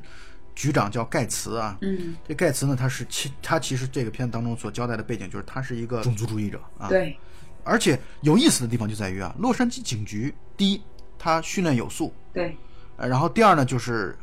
[0.59, 7.15] 局长叫盖茨啊，嗯，这盖茨呢，他是其他其实这个片子当中所交代的背景就是他是一个种族主义者啊，对，
[7.63, 10.83] 而且有意思的地方就在于啊，洛杉矶警局第一，
[11.19, 12.57] 他训练有素，对，
[12.97, 14.17] 呃，然后第二呢，就是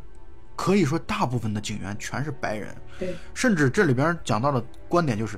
[0.55, 5.37] 可以说大部分的警员全是白人，对，甚至这里边讲到的观点就是，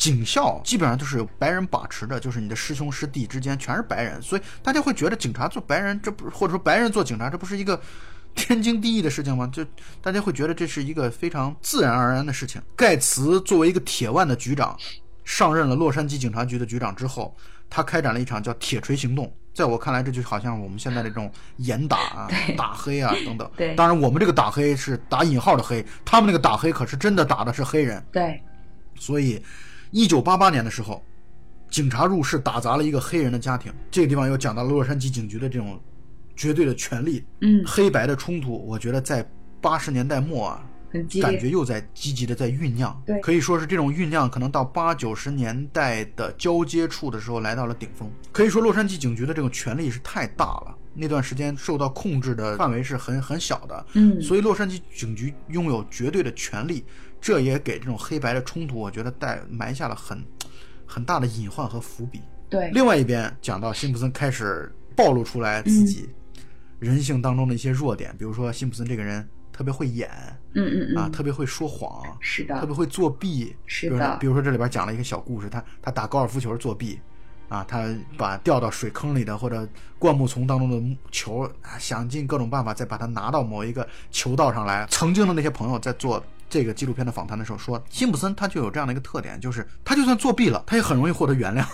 [0.00, 7.78] 警校基本上都是由白人把持的，就是你的师兄师弟之间全是白人，所以大家会觉得警察做白人，这不或者说白人做警察，这不是一个。
[8.32, 9.44] 天经地义的事情吗？
[9.52, 9.66] 就
[10.00, 12.62] 大家会觉得这是一个非常自然而然的事情。
[12.76, 14.78] 盖茨作为一个铁腕的局长，
[15.24, 17.36] 上任了洛杉矶警察局的局长之后，
[17.68, 19.30] 他开展了一场叫“铁锤行动”。
[19.52, 23.50] 在我看来，这就好像我们现在这种严打啊、打黑啊等等。
[23.58, 28.00] 对，当然我们这个打黑是打引号的黑，他们那个打黑可是真的打的是黑人。
[28.12, 28.40] 对，
[28.94, 29.42] 所以，
[29.90, 31.02] 一九八八年的时候，
[31.68, 33.72] 警察入室打砸了一个黑人的家庭。
[33.90, 35.80] 这个地方又讲到了洛杉矶警局的这种。
[36.36, 39.28] 绝对的权力，嗯，黑白的冲突，我觉得在
[39.60, 40.64] 八十年代末啊，
[41.20, 48.10] 感觉又在积极的在酝酿，对，可以说是这种酝酿，可能到八九十年代的交接处的时候来到了顶峰。
[48.32, 56.86] 可以说，洛杉矶警局的这种权力是太大了，那段时间受到控制的范围是很很小的，嗯，所以洛杉矶警局拥有绝对的权力，
[57.20, 60.24] 这也给这种黑白的冲突，我觉得带埋下了很
[60.86, 62.20] 很大的隐患和伏笔。
[62.48, 66.08] 对，另外一边讲到辛普森开始暴露出来自己。
[66.80, 70.08] 人性当中的一些弱点，比如说辛普森这个人特别会演，
[70.54, 74.16] 嗯嗯嗯，啊，特别会说谎，是的，特别会作弊，是的。
[74.18, 76.98] 比如说这里边讲了一个小故事，他他打高尔夫球作弊，
[77.50, 79.68] 啊，他把掉到水坑里的或者
[79.98, 81.46] 灌木丛当中的球，
[81.78, 84.86] 想尽各种办法再把它拿到某一个球道上来。
[84.88, 91.64] 曾经的那些朋友在做这个纪录片的访谈的时候说，辛普森他就有这样的一个特点，就是他就算作弊了，他也很容易获得原谅。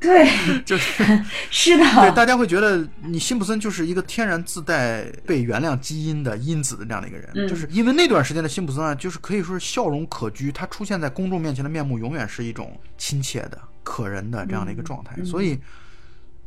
[0.00, 0.28] 对，
[0.66, 1.04] 就是
[1.48, 15.56] 是的，对，大家会觉得你辛普森就是一个天然自带被原谅基因的因子的这样的一个人，就是因为那段时间的辛普森啊，就是可以说是笑容可掬，他出现在公众面前的面目永远是一种亲切的、可人的这样的一个状态，所以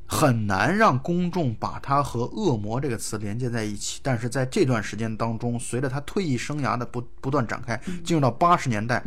[0.05, 3.99] 很难让公众把他和恶魔这个词连接在一起。
[4.03, 9.03] 但是在这段时间当中，随着他退役生涯的不不断展开，进入到八十年代。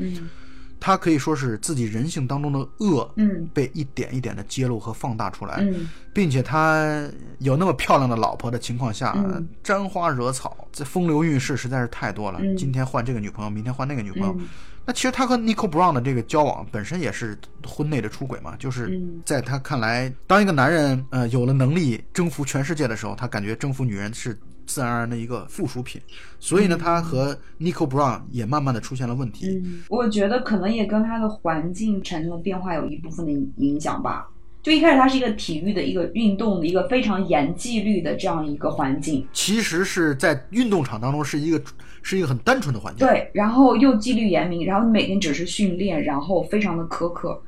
[0.80, 7.02] 他可以说是自己人性当中的恶，嗯，被一点一点的揭露和放大出来，嗯，并且他
[7.40, 9.12] 有那么漂亮的老婆的情况下，
[9.60, 12.38] 沾花惹草，这风流韵事实在是太多了。
[12.56, 14.38] 今天换这个女朋友，明天换那个女朋友。
[14.88, 24.36] 那其实他和 Nicole Brown 的这个交往本身也是婚内的出轨嘛，就是在他看来，当一个男人呃有了能力征服全世界的时候，他感觉征服女人是。
[24.70, 25.98] 自然而然的一个附属品，
[26.38, 29.46] 所以呢，他和 Nico Brown 也慢慢的出现了问题。
[29.48, 34.28] 嗯，我觉得可能也跟他的环境产生了变化有一部分的影响吧。
[34.62, 41.58] 就一开始他是一个体育的一个运动的一个非常严纪律的这样一个环境，其实是在运动场当中是一个
[42.08, 43.06] 是一个很单纯的环境。
[43.06, 47.40] 对，然后又纪律严明，然后每天只是训练，然后非常的苛刻。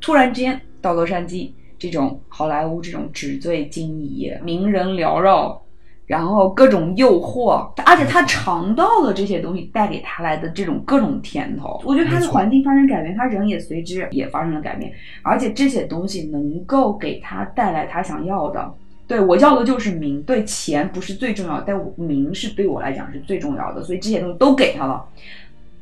[0.00, 5.60] 突然之间到洛杉矶这种好莱坞这种纸醉金迷、名人缭绕。
[6.06, 11.78] 然后各种诱惑，而且他尝到了这些东西带给他来的这种各种甜头。
[11.84, 14.90] 我觉得他的环境发生改变，他人也随之也发生了改变，
[15.20, 18.72] 而且这些东西能够给他带来他想要的。
[19.08, 25.04] 对我要的就是名，对钱不是最重要，但名是对我来讲是最重要的，所以这些东西都给他了。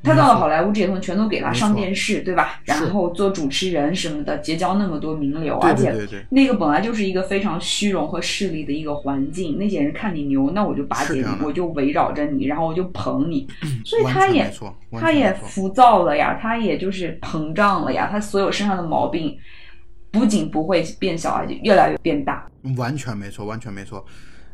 [0.04, 2.60] 他到了好莱坞，这些东西全都给他上电视，对吧？
[2.64, 5.92] 然后做主持人什么的，结交那么多名流，而且
[6.28, 9.58] 那个本来就是一个非常虚荣和势力的一个环境。
[9.58, 13.48] 那些人看你牛，那我就巴结你，我就围绕着你，然后我就捧你。
[13.84, 14.48] 所以他也
[14.92, 19.36] 他也浮躁了呀，他也就是膨胀了呀，他所有身上的毛病
[20.18, 22.48] 不仅不会变小，而且越来越变大。
[22.76, 24.04] 完全没错，完全没错。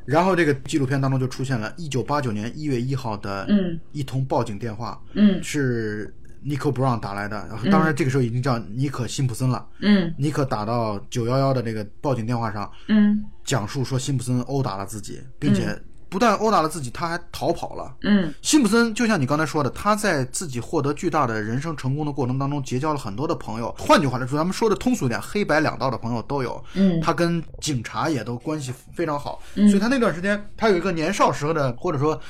[0.04, 7.36] 然后这个纪录片当中就出现了1989年1月1号的嗯一通报警电话，嗯是尼克·布朗打来的。
[7.48, 9.64] 然后当然这个时候已经叫尼可·辛普森了。
[9.78, 15.80] 嗯尼克打到911的这个报警电话上，嗯讲述说辛普森殴打了自己，并且
[16.12, 17.96] 不但殴打了自己，他还逃跑了。
[18.02, 23.74] 嗯辛普森就像你刚才说的，他在自己获得巨大的人生成功的过程当中，结交了很多的朋友。
[23.78, 26.62] 换句话来说，咱们说的通俗一点，黑白两道的朋友都有。
[26.74, 32.20] 嗯他跟警察也都关系非常好，嗯所以他那段时间，他有一个年少时候的，或者说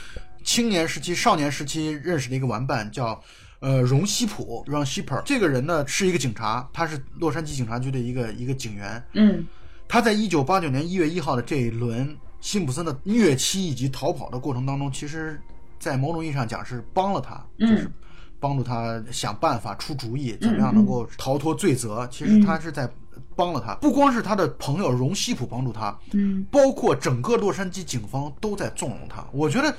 [0.44, 3.20] 青年时期、少年时期认识的一个玩伴，叫
[3.58, 5.20] 呃荣西普 （Ron Shipper）。
[5.24, 9.04] 这个人呢是一个警察，他是洛杉矶警察局的一个一个警员。
[9.14, 9.44] 嗯
[9.88, 15.40] 他在一九八九年一月一号的这一轮辛普森的虐妻以及逃跑的过程当中，其实，
[15.78, 17.90] 在某种意义上讲是帮了他，就是
[18.38, 22.06] 帮助他想办法出主意，怎么样能够逃脱罪责。
[22.10, 22.86] 其实他是在
[23.34, 29.24] 帮了他，不光是他的朋友荣西普帮助他，嗯包括整个洛杉矶警方都在纵容他。
[29.32, 29.74] 我觉得。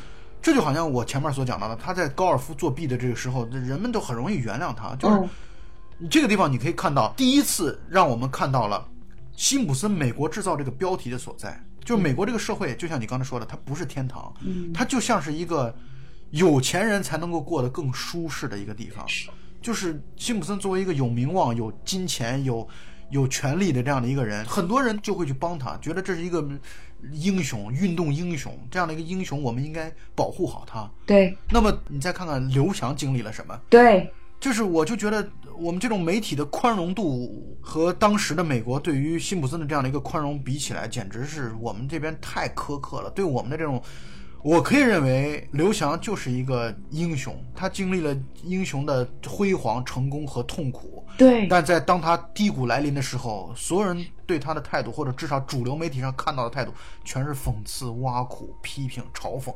[0.45, 4.93] 这就好像我前面所讲到的，他在高尔夫作弊的这个时候，人们都很容易原谅他。
[4.95, 5.29] 就是哦
[6.09, 8.85] 这个地方你可以看到，第一次让我们看到了
[9.37, 11.57] 辛普森“美国制造”这个标题的所在。
[11.83, 15.75] 就是美国这个社会，就像你刚才说的，它不是天堂，嗯它就像是一个
[16.31, 19.05] 有钱人才能够过得更舒适的一个地方。
[19.61, 22.67] 就是辛普森作为一个有名望、有金钱、有
[23.11, 26.45] 有权利的这样的一个人，很多人就会去帮他，觉得这是一个
[27.11, 30.89] 英雄、运动英雄这样的一个英雄，我们应该保护好他。
[31.05, 33.57] 对那么你再看看刘翔经历了什么？
[33.69, 35.25] 对就是我就觉得
[35.57, 43.09] 我们这种媒体的宽容度和当时的美国对于辛普森的这样的一个宽容比起来，简直是我们这边太苛刻了。
[43.11, 43.81] 对我们的这种，
[44.43, 51.05] 我可以认为刘翔就是一个英雄，他经历了英雄的辉煌、成功和痛苦。
[51.17, 56.73] 对但在当他低谷来临的时候，所有人对他的态度，或者至少主流媒体上看到的态度，
[57.03, 59.53] 全是讽刺、挖苦、批评、嘲讽。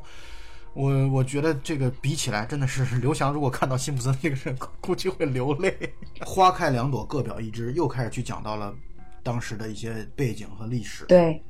[0.74, 5.76] 我我觉得这个比起来，真的是刘翔如果看到辛普森这个人，估计会流泪。
[6.24, 8.74] 花开两朵，各表一枝，又开始去讲到了
[9.22, 11.04] 当时的一些背景和历史。
[11.06, 11.42] 对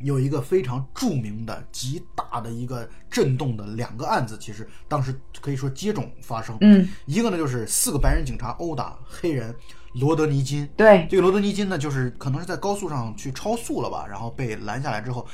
[0.00, 6.56] 有一个非常著名的、极大的一个震动的两个案子，其实当时可以说接踵发生。
[6.60, 9.54] 嗯一个呢就是四个白人警察殴打黑人
[9.94, 10.68] 罗德尼金。
[10.76, 15.26] 对这个罗德尼金呢，就是可能是在高速上去超速了吧，然后被拦下来之后，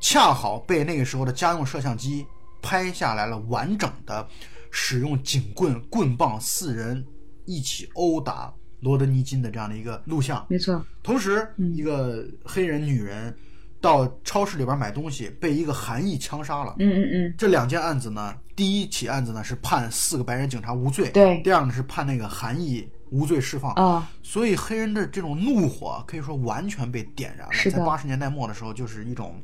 [0.00, 2.26] 恰好被那个时候的家用摄像机
[2.66, 4.26] 拍下来了完整的
[4.72, 7.06] 使用警棍、棍棒四人
[7.44, 10.44] 一起殴打罗德尼金的这样的一个录像。
[10.50, 13.32] 没错同时，一个黑人女人
[13.80, 16.74] 到超市里边买东西，被一个韩裔枪杀了。
[16.80, 23.72] 嗯嗯嗯这两件案子呢，第一起案子呢是判四个白人警察无罪，对第二呢是判那个韩裔无罪释放。
[23.74, 27.70] 啊所以黑人的这种怒火可以说完全被点燃了。
[27.70, 29.40] 在八十年代末的时候，就是一种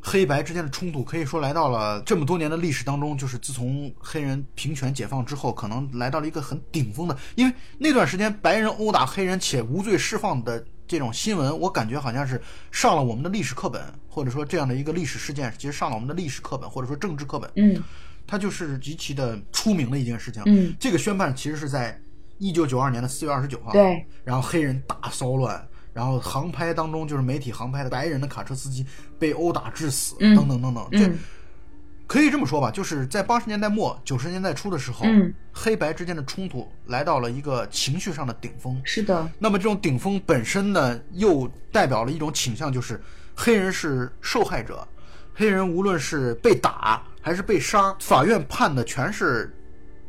[0.00, 7.16] 黑白之间的冲突，可以说来到了这么多年的历史当中，就是自从黑人平权解放之后，可能来到了一个很顶峰的。
[7.34, 12.40] 因为那段时间白人殴打黑人且无罪释放的这种新闻，我感觉好像是
[12.70, 17.50] 上了我们的历史课本，或者说这样的一个历史事件，其实上了我们的历史课本，或者说政治课本。
[17.56, 17.82] 嗯
[18.30, 20.42] 它就是极其的出名的一件事情。
[20.44, 21.98] 嗯，这个宣判其实是在
[22.36, 23.72] 一九九二年的四月二十九号。
[23.72, 28.86] 对，然后黑人大骚乱，然后航拍当中就是媒体航拍的白人的卡车司机
[29.18, 30.88] 被殴打致死，嗯等等等等。
[30.92, 31.18] 这嗯
[32.06, 38.80] 可以这么说吧，就是在八十年代末九十年代初的时候，嗯黑白之间的冲突来到了一个情绪上的顶峰。
[38.82, 42.98] 是的那么这种顶峰本身呢，又代表了一种倾向，就是
[43.34, 44.88] 黑人是受害者，
[45.34, 49.54] 黑人无论是被打还是被杀，法院判的全是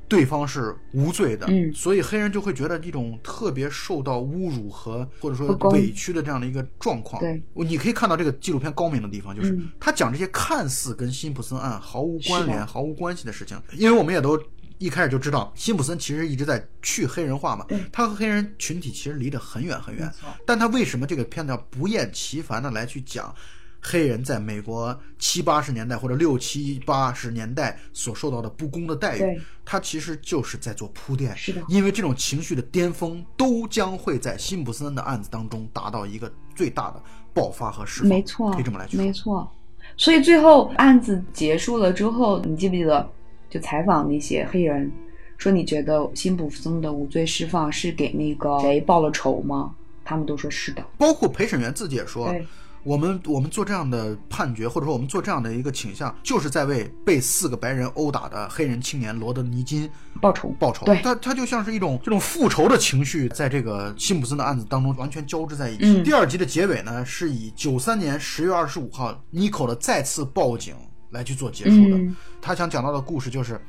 [0.09, 1.71] 对方是无罪的，嗯。
[1.73, 7.21] 所以黑人就会觉得一种特别受到侮辱和或者说委屈的这样的一个状况。
[7.21, 9.69] 对，你可以看到这个纪录片高明的地方，就是嗯。
[9.79, 14.41] 他讲这些看似跟辛普森案毫无关联、毫无关系的事情，因为我们也都。
[14.81, 20.09] 一开始就知道，辛普森其实一直在去黑人化嘛，他和黑人群体其实离得很远很远，
[20.45, 23.35] 但他为什么这个片子要不厌其烦的来去讲
[23.81, 29.41] 黑人在美国七八十年代或者六七八十年代所受到的不公的待遇？
[29.65, 37.01] 他其实就是在做铺垫，是的因为这种情绪的巅峰都将会在辛普森的案子当中达到一个最大的
[37.33, 39.05] 爆发和释放，没错，可以这么来去说。
[39.05, 39.51] 没错。
[39.95, 43.09] 所以最后案子结束了之后，你记不记得
[43.49, 44.91] 就采访那些黑人，
[45.37, 49.75] 说你觉得辛普森的无罪释放是给那个谁报了仇吗？
[50.03, 50.83] 他们都说是的。
[50.97, 52.45] 包括陪审员自己也说对，
[52.83, 59.89] 我们我们做这样的判决，或者说我们做这样的一个倾向，就是在为被四个白人殴打的黑人青年罗德尼金
[60.21, 60.49] 报仇。
[60.59, 60.85] 报仇。
[60.85, 61.01] 对。
[61.01, 65.83] 他他就像是一种这种复仇的情绪，在这个辛普森的案子当中完全交织在一起。
[65.83, 66.03] 嗯。
[66.03, 70.75] 第二集的结尾呢，是以九三年十月二十五号妮可的再次报警
[71.11, 71.97] 来去做结束的。
[71.97, 72.15] 嗯。
[72.41, 73.59] 他想讲到的故事就是，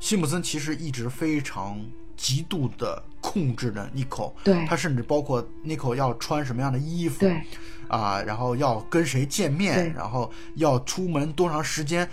[0.00, 1.78] 辛普森其实一直非常
[2.16, 4.64] 极度的控制着妮可，对。
[4.66, 7.42] 他甚至包括妮可要穿什么样的衣服，对
[7.88, 12.08] 啊，然后要跟谁见面，然后要出门多长时间，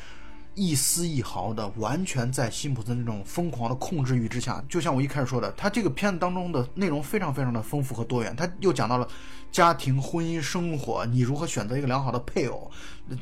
[0.55, 4.63] 一丝一毫的完全在辛普森这种疯狂的控制欲之下。
[4.69, 9.07] 就像我一开始说的，他这个片子当中的内容非常非常的丰富和多元，他又讲到了
[9.51, 12.71] 家庭、婚姻、生活，你如何选择一个良好的配偶，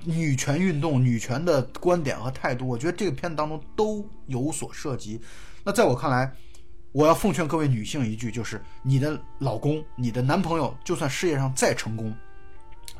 [0.03, 5.19] 女权运动、女权的观点和态度，我觉得这个片子当中都有所涉及。
[5.63, 6.31] 那在我看来，
[6.91, 12.13] 我要奉劝各位女性一句，就是你的老公、你的男朋友，就算事业上再成功，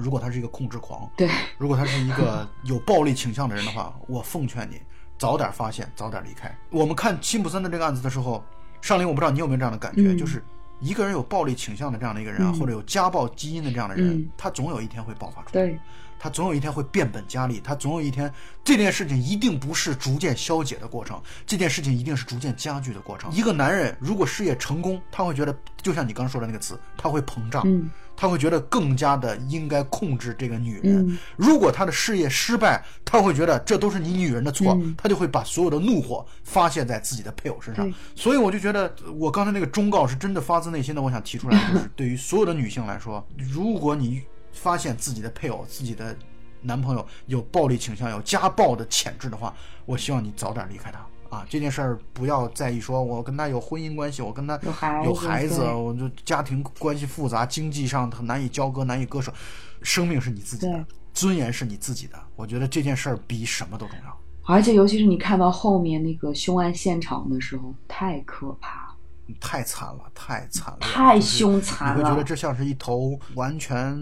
[0.02, 4.82] 如果他是一个控制狂，对，如果他是一个有暴力倾向的人的话，我奉劝你
[5.18, 6.54] 早点发现，早点离开。
[6.70, 8.43] 我们看辛普森的这个案子的时候，
[8.82, 10.43] 上林，我不知道你有没有这样的感觉，嗯就是
[10.80, 15.66] 一个人有暴力倾向的这样的一个人啊，嗯或者有家暴基因的这样的人，嗯他总有一天会爆发出来。
[15.66, 15.80] 对
[16.24, 18.32] 他总有一天会变本加厉，他总有一天
[18.64, 23.32] 这件事情一定不是逐渐消解的过程，这件事情一定是逐渐加剧的过程。
[23.32, 27.89] 一个男人如果事业成功，他会觉得，就像你刚说的那个词，他会膨胀，嗯
[28.22, 31.10] 他会觉得更加的应该控制这个女人。
[31.10, 37.96] 嗯如果他的事业失败，他会觉得这都是你女人的错，嗯他就会把所有的怒火发泄在自己的配偶身上对。
[38.16, 44.22] 所以我就觉得，我刚才那个忠告是真的发自内心的，我想提出来，就是对于所有的女性来说，如果你
[44.54, 46.16] 发现自己的配偶、自己的
[46.62, 49.52] 男朋友有暴力倾向、有家暴的潜质的话，
[49.84, 51.04] 我希望你早点离开他。
[51.32, 59.34] 啊，这件事儿不要在意，说我跟他有婚姻关系，我跟他有孩子有孩子，我就家庭关系复杂，经济上他难以交割，难以割舍。
[59.82, 62.20] 生命是你自己的，尊严是你自己的。
[62.36, 64.18] 我觉得这件事儿比什么都重要。
[64.44, 68.96] 而且尤其是你看到后面那个凶案现场的时候，太可怕了，
[69.40, 72.24] 太惨了，太惨了，太凶残你会觉得。
[72.24, 73.98] 这像是一头完全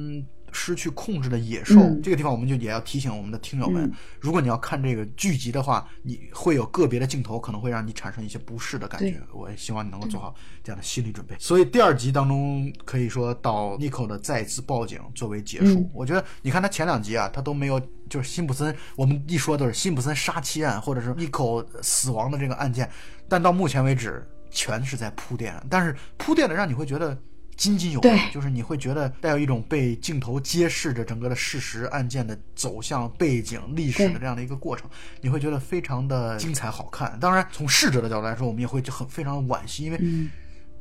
[0.51, 1.79] 失去控制的野兽。
[1.79, 9.21] 嗯这个地方我们就也要提醒我们的听友们，嗯如果你要看这个剧集的话，你会有个别的镜头可能会让你产生一些不适的感觉。
[9.31, 10.33] 我也希望你能够做好
[10.63, 11.35] 这样的心理准备。
[11.39, 15.79] 所以第二集当中可以说到 Nico 的再次报警作为结束。
[15.79, 17.79] 嗯我觉得你看他前两集啊，他都没有
[18.09, 22.89] 就是辛普森，我们一说都是辛普森杀妻案或者是 Nico 死亡的这个案件，
[23.27, 27.17] 但到目前为止全是在铺垫，但是铺垫的让你会觉得。
[27.59, 34.89] 津津有味，就是你会觉得带有一种被镜头揭示着整个的事实、案件的走向、背景、历史的这样的一个过程，
[35.19, 37.19] 你会觉得非常的精彩好看。
[37.19, 40.31] 当然，从逝者的角度来说，我们也会就很非常惋惜，因为嗯。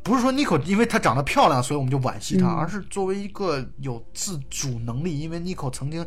[0.00, 2.56] 不是说 Nico 因为她长得漂亮，所以我们就惋惜她，嗯。
[2.56, 6.06] 而是作为一个有自主能力，因为 Nico 曾经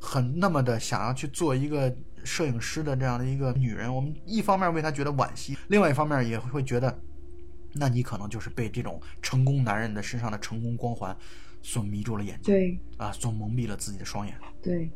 [0.00, 1.94] 很那么的想要去做一个
[2.24, 6.96] 摄影师的这样的一个女人，我们一方面为她觉得惋惜，另外一方面也会觉得，
[7.72, 11.16] 那你可能就是被这种成功男人的身上的成功光环
[11.62, 14.34] 所迷住了眼睛对啊，所蒙蔽了自己的双眼。
[14.62, 14.90] 对，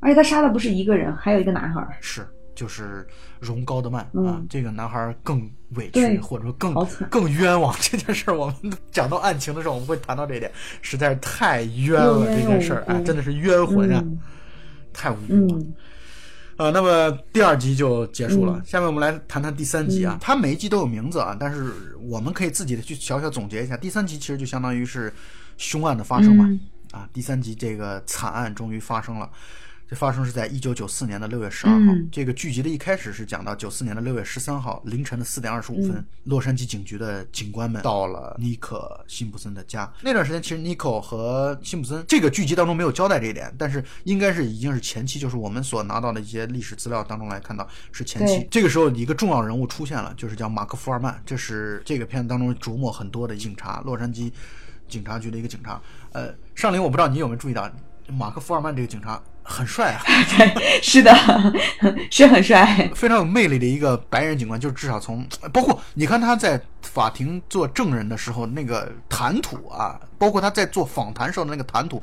[0.00, 1.96] 而且他杀的不是一个人，还有一个男孩儿。
[2.00, 3.06] 是，就是
[3.40, 7.74] 荣高德曼、啊嗯，这个男孩更委屈，或者说更惨更冤枉。
[7.80, 10.50] 这件事儿，我们讲到案情的时候，我们会谈到这一点，
[10.82, 12.26] 实在是太冤了。
[12.26, 14.18] 这件事哎，真的是冤魂啊，嗯
[14.92, 15.58] 太无语了。
[15.58, 15.74] 嗯
[16.58, 18.54] 啊，那么第二集就结束了。
[18.58, 23.76] 嗯下面我们来谈谈第三集啊，它每一集都有名字啊，但是我们可以自己的去小小总结一下。
[23.76, 25.12] 第三集其实就相当于是
[25.56, 29.30] 凶案的发生嘛，嗯啊，第三集这个惨案终于发生了。
[29.88, 31.92] 这发生是在一九九四年的六月十二号。
[31.92, 39.90] 嗯这个剧集的一开始是讲到九四年的六月十三号凌晨的四点二十五分，嗯洛杉矶警局的警官们到了尼克辛普森的家。
[40.02, 48.46] 那段时间，其实尼克和辛普森这个剧集当中没有交代这一点，但是应该是已经是前期，就是我们所拿到的一些历史资料当中来看到是前期。
[48.50, 54.30] 这个时候，一个重要人物出现了，就是叫马克·福尔曼，这是这个片子当中琢磨很多的警察，洛杉矶
[54.86, 55.80] 警察局的一个警察。
[56.12, 57.70] 呃，上林，我不知道你有没有注意到，
[58.08, 60.02] 马克·福尔曼这个警察很帅啊，
[60.82, 61.12] 是的，
[62.12, 62.88] 是很帅。
[62.94, 72.02] 非常有魅力的一个白人警官，就是至少从包括你看他在法庭做证人的时候那个谈吐啊，包括他在做访谈时候的那个谈吐，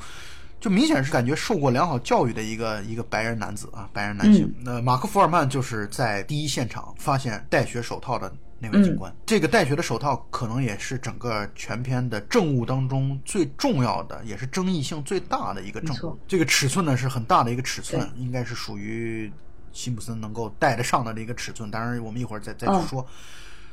[0.60, 4.52] 就明显是感觉受过良好教育的一个一个白人男子啊，白人男性。
[4.62, 8.32] 那、马克·福尔曼就是在第一现场发现带血手套的。
[8.58, 16.18] 那位警官，这个戴血的手套可能也是整个全片的证物当中最重要的，也是争议性最大的一个证物。
[16.26, 19.30] 这个尺寸呢是很大的一个尺寸，应该是属于
[19.72, 21.70] 辛普森能够带得上的一个尺寸。
[21.70, 23.06] 当然，我们一会儿再再去说。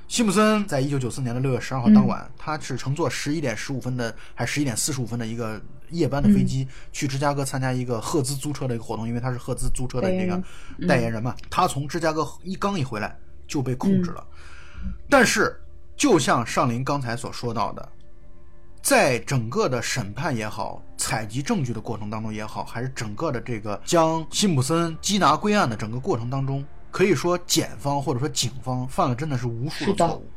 [0.09, 5.59] 辛普森在一九九四年的六月十二号当晚，他是乘坐十一点十五分的还十一点四十五分的一个
[5.91, 10.39] 夜班的飞机，去芝加哥参加一个赫兹租车的一个活动，因为他是赫兹租车的那个
[10.87, 11.33] 代言人嘛。
[11.49, 13.17] 他从芝加哥一刚一回来
[13.47, 14.23] 就被控制了，
[15.09, 15.59] 但是
[15.95, 17.89] 就像上林刚才所说到的，
[18.81, 26.65] 在整个的审判也好、采集证据的过程当中也好，还是整个的这个将辛普森缉拿归案的整个过程当中。
[26.91, 30.29] 可以说，检方或者说警方犯了真的是无数的错误。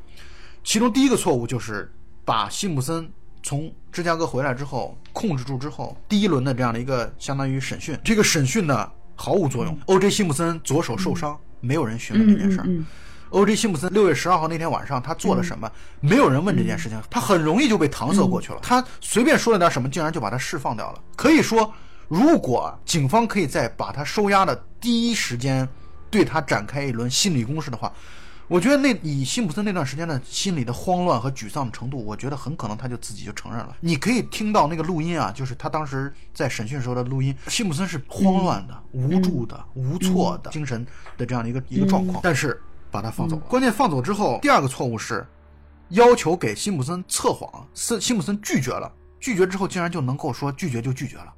[0.65, 1.93] 其中第一个错误就是
[2.25, 3.07] 把辛普森
[3.43, 9.79] 从芝加哥回来之后控制住之后，第一轮的这样的一个相当于审讯，这个审讯呢毫无作用。
[9.85, 10.09] O.J.
[10.09, 12.67] 辛普森左手受伤，没有人询问这件事儿。
[13.31, 13.57] O.J.
[13.57, 15.71] 辛普森六月十二号那天晚上他做了什么？
[16.01, 18.59] 没有人问这件事情，他很容易就被搪塞过去了。
[18.63, 21.01] 他随便说了点什么，竟然就把他释放掉了。
[21.17, 21.73] 可以说，
[22.09, 25.69] 如果警方可以在把他收押的第一时间。
[26.09, 27.93] 对他展开一轮心理攻势的话，
[28.47, 33.77] 我觉得那以辛普森那段时间的心理的慌乱和沮丧的程度，我觉得很可能他就自己就承认了。
[33.81, 40.87] 你可以听到那个录音啊，就是他当时在审讯时候的录音，辛普森是慌乱的、无助的、无措的精神
[41.19, 42.21] 的这样的一个一个状况。
[42.23, 42.59] 但是
[42.97, 45.27] 把他放走，关键放走之后，第二个错误是
[45.91, 48.91] 要求给辛普森测谎，辛辛普森拒绝了，
[49.21, 51.31] 拒绝之后竟然就能够说拒绝就拒绝了。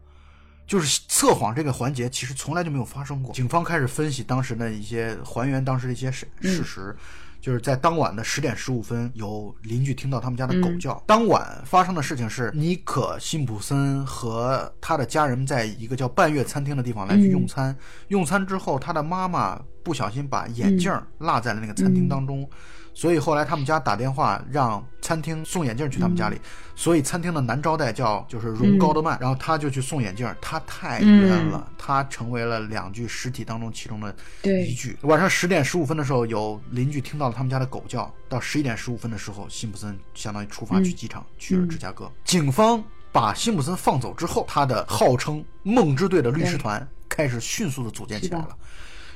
[0.68, 3.34] 就是测谎这个环节，其实从来就没有发生过。
[3.34, 6.94] 警方开始分析当时的一些还原当时的一些事事实，
[7.40, 11.02] 就是在当晚的十点十五分，有邻居听到他们家的狗叫。
[11.06, 17.74] 当晚发生的事情是，尼可·辛普森和他的家人在一个叫半月餐厅的地方来去用餐。
[18.08, 22.48] 用餐之后，他的妈妈不小心把眼镜落在了那个餐厅当中。
[22.94, 26.40] 所以后来他们家打电话让餐厅送眼镜去他们家里，
[26.74, 34.12] 所以餐厅的男招待叫就是荣高德曼，然后他就去送眼镜，他太冤了，他成为了两具尸体当中其中的
[34.42, 34.98] 一具。
[35.02, 42.10] 晚上十点十五分的时候，有邻居听到了他们家的狗叫，到十一点十五分的时候，辛普森相当于出发去机场去了芝加哥。
[42.24, 42.82] 警方
[43.12, 48.56] 把辛普森放走之后，他的号称梦之队的律师团开始迅速的组建起来了。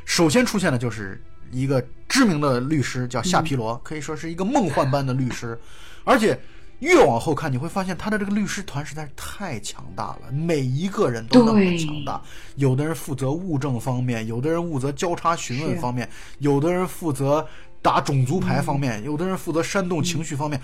[0.04, 1.22] 首先出现的就是。
[1.54, 5.60] 一个知名的律师叫夏皮罗，可以说是一个梦幻般的律师，
[6.02, 6.40] 而且
[6.78, 12.18] 越往后看，你会发现他的这个律师团实在是太强大了，每一个人都那么强大。
[12.56, 17.46] 有的人负责物证方面，有的人负责交叉询问方面，有的人负责
[17.82, 20.58] 打种族牌方面，有的人负责煽动情绪方面，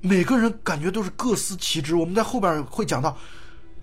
[0.00, 1.94] 每个人感觉都是各司其职。
[1.94, 3.14] 我们在后边会讲到。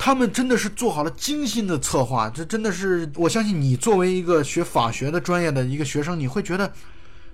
[0.03, 6.73] 他们真的是做好了精心的策划，这真的是我相信你作为一个学法学的专业的一个学生，你会觉得，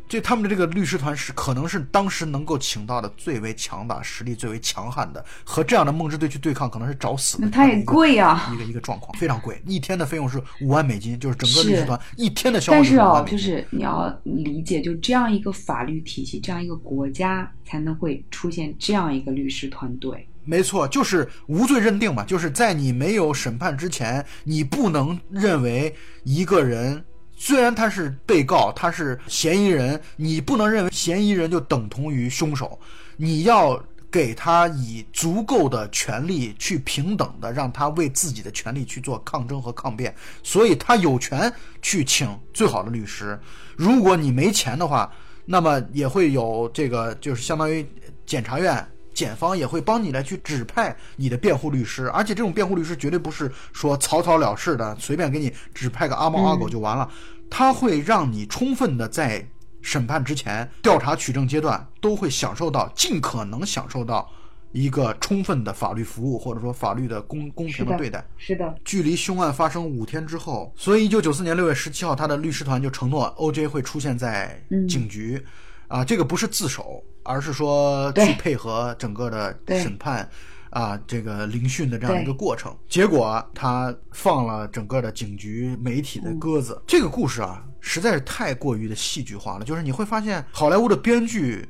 [0.06, 7.38] 这他们的这个律师团是可能是当时能够请到的最为强大、实力最为强悍的，和这样的梦之队去对抗，可能是找死。
[7.40, 13.38] 那它也贵啊，一个一个状况非常贵，一天的费用是五万美金，就是整个律师团一天的消耗是五万美金。
[13.38, 20.28] 但是哦，就是你要理解，就这样一个法律体系，这样一个国家才能会出现这样一个律师团队。
[20.48, 25.94] 没错，就是无罪认定嘛，就是在你没有审判之前，你不能认为
[26.24, 27.04] 一个人
[27.36, 32.80] 虽然他是被告，他是嫌疑人，你不能认为嫌疑人就等同于凶手，
[33.18, 33.78] 你要
[34.10, 43.38] 给他以足够的权利去平等的让他为自己的权利去做抗争和抗辩，所以他有权去请最好的律师。
[43.76, 45.12] 如果你没钱的话，
[45.46, 47.86] 那么也会有这个，就是相当于
[48.26, 48.88] 检察院。
[49.18, 57.10] 检方也会帮你来去指派你的辩护律师，而且这种辩护律师绝对不是说草草了事的，随便给你指派个阿猫阿狗就完了。
[57.50, 59.44] 他会让你充分的在
[59.82, 64.30] 审判之前、调查取证阶段都会享受到尽可能享受到
[64.72, 68.24] 一个充分的法律服务，或者说法律的公公平的对待。
[68.38, 68.76] 是的。
[68.86, 73.66] 距离凶案发生五天之后，所以一九九四年六月十七号，他的律师团就承诺 O.J.
[73.66, 75.44] 会出现在警局。
[75.88, 80.30] 啊，这个不是自首，而是说去配合整个的审判，
[80.70, 82.76] 啊，这个聆讯的这样一个过程。
[82.90, 86.82] 结果他放了整个的警局媒体的鸽子。
[86.86, 89.64] 这个故事啊，实在是太过于的戏剧化了。
[89.64, 91.66] 就是你会发现，好莱坞的编剧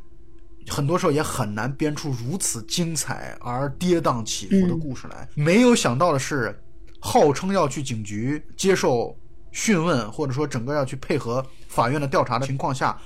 [0.68, 5.30] 很多时候也很难编出如此精彩而跌宕起伏的故事来。
[5.36, 6.60] 没有想到的是，
[7.00, 9.16] 号称要去警局接受
[9.52, 13.00] 讯问，或者说整个要去配合法院的调查的情况下。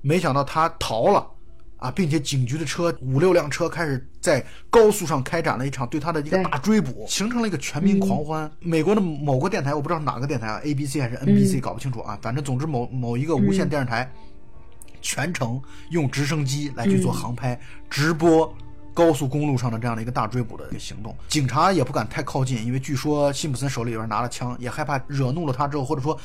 [0.00, 1.26] 没想到他逃了，
[1.76, 8.50] 啊，并且警局的车五六辆车开始在高速上开展了一场对他的一个大追捕，形成了一个全民狂欢。
[8.60, 14.10] 美国的某个电台，我不知道是哪个电台啊，ABC 还是 NBC，搞不清楚啊，反正总之某某一个无线电视台，
[15.00, 18.52] 全程用直升机来去做航拍直播。
[18.94, 21.14] 高速公路上的这样的一个大追捕的一个行动。
[21.28, 26.18] 警察也不敢太靠近，因为据说辛普森手里边拿了枪，也害怕惹怒了他之后，或者说，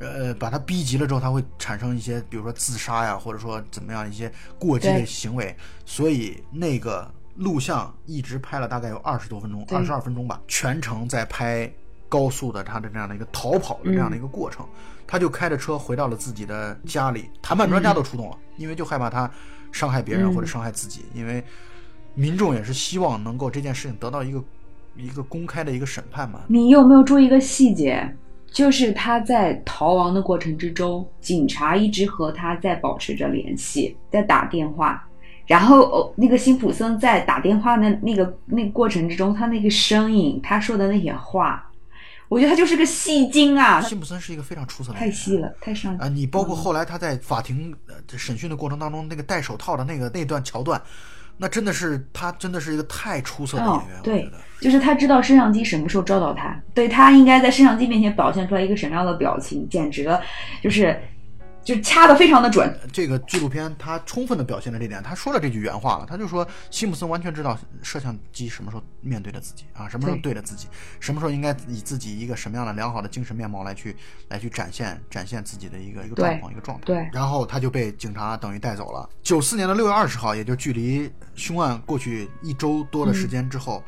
[0.00, 5.54] 呃，把他逼急了之后，他会产生一些，比如说自杀呀，或者说怎么样一些过激的行为。
[5.84, 11.70] 所以那个录像一直拍了大概有二十多分钟，二十二分钟吧，全程在拍
[12.08, 14.66] 高速的他的这样的一个逃跑的这样的一个过程。
[15.06, 19.30] 他就开着车回到了自己的家里，谈判专家都出动了，因为就害怕他
[19.70, 21.44] 伤害别人嗯或者伤害自己，因为
[22.14, 24.42] 民众也是希望能够这件事情得到一个
[24.96, 26.40] 一个公开的一个审判嘛。
[26.48, 28.16] 你有没有注意一个细节？
[28.52, 35.04] 就是他在逃亡的过程之中，警察一直和他在保持着联系，在打电话。
[35.46, 41.68] 然后哦，那个辛普森在打电话的那个那个过程之中，他那个声音，他说的那些话，
[42.28, 46.08] 我觉得他就是个戏精啊，辛普森是一个非常出色的太细了，太上啊！
[46.08, 47.74] 你包括后来他在法庭
[48.16, 50.80] 审讯的过程当中，那个戴手套的那个那段桥段，
[51.36, 54.30] 那真的是他真的是一个太出色的演员，对。
[54.60, 60.20] 就是他知道摄像机什么时候照到他，对他应该在摄像机面前表现出来一个什么样的表情，简直了，
[60.62, 60.96] 就是
[61.64, 62.78] 就掐的非常的准。
[62.92, 70.66] 这个纪录片它充分的表现了这点，他说了这句原话了，他就说西姆森完全知道摄像机什么时候面对着自己啊，什么时候对着自己，
[71.00, 73.96] 什么时候应该以自己一个什么样的良好的精神面貌来去
[74.28, 76.84] 来去展现展现自己的一个一个状况一个状态。
[76.84, 79.08] 对然后他就被警察等于带走了。
[79.22, 83.82] 九四年的六月二十号，也就距离凶案过去一周多的时间之后。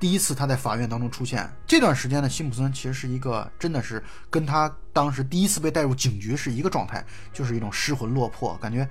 [0.00, 8.88] 第一次他在法院当中出现，这段时间呢，辛普森其实是一个真的是跟他当时第一次被带入警局是一个状态，就是一种失魂落魄，感觉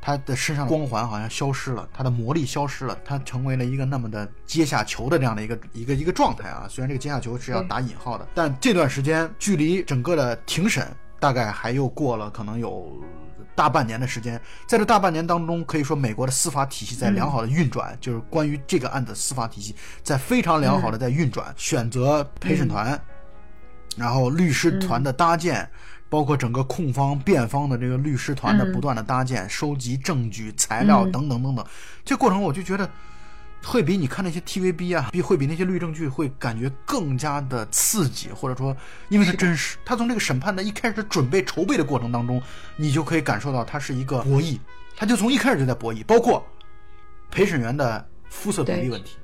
[0.00, 6.68] 他的身上的光环好像消失了，他的魔力消失了，他成为了一个那么的阶下囚的这样的一个一个一个状态啊。
[6.70, 10.86] 虽然这个阶下囚是要打引号的，但这段时间距离整个的庭审
[11.24, 12.92] 大概还又过了可能有
[13.54, 23.00] 大半年的时间，在这大半年当中，可以说美国的司法体系在良好的运转，就是关于这个案子司法体系在非常良好的在运转，选择陪审团，
[23.96, 25.66] 然后律师团的搭建。
[26.10, 31.66] 包括整个控方、辩方的这个律师团的不断的搭建、收集证据、材料等等等等，
[32.04, 32.88] 这过程我就觉得
[33.64, 38.76] 会比你看那些 TVB 啊，比会比那些律政剧会感觉更加的刺激，或者说，
[39.08, 39.76] 因为它真实。
[39.84, 42.40] 他从这个审判的一开始准备筹备的过程当中，
[42.76, 44.58] 你就可以感受到它是一个博弈，
[44.96, 46.46] 他就从一开始就在博弈，包括
[47.30, 49.16] 陪审员的肤色比例问题，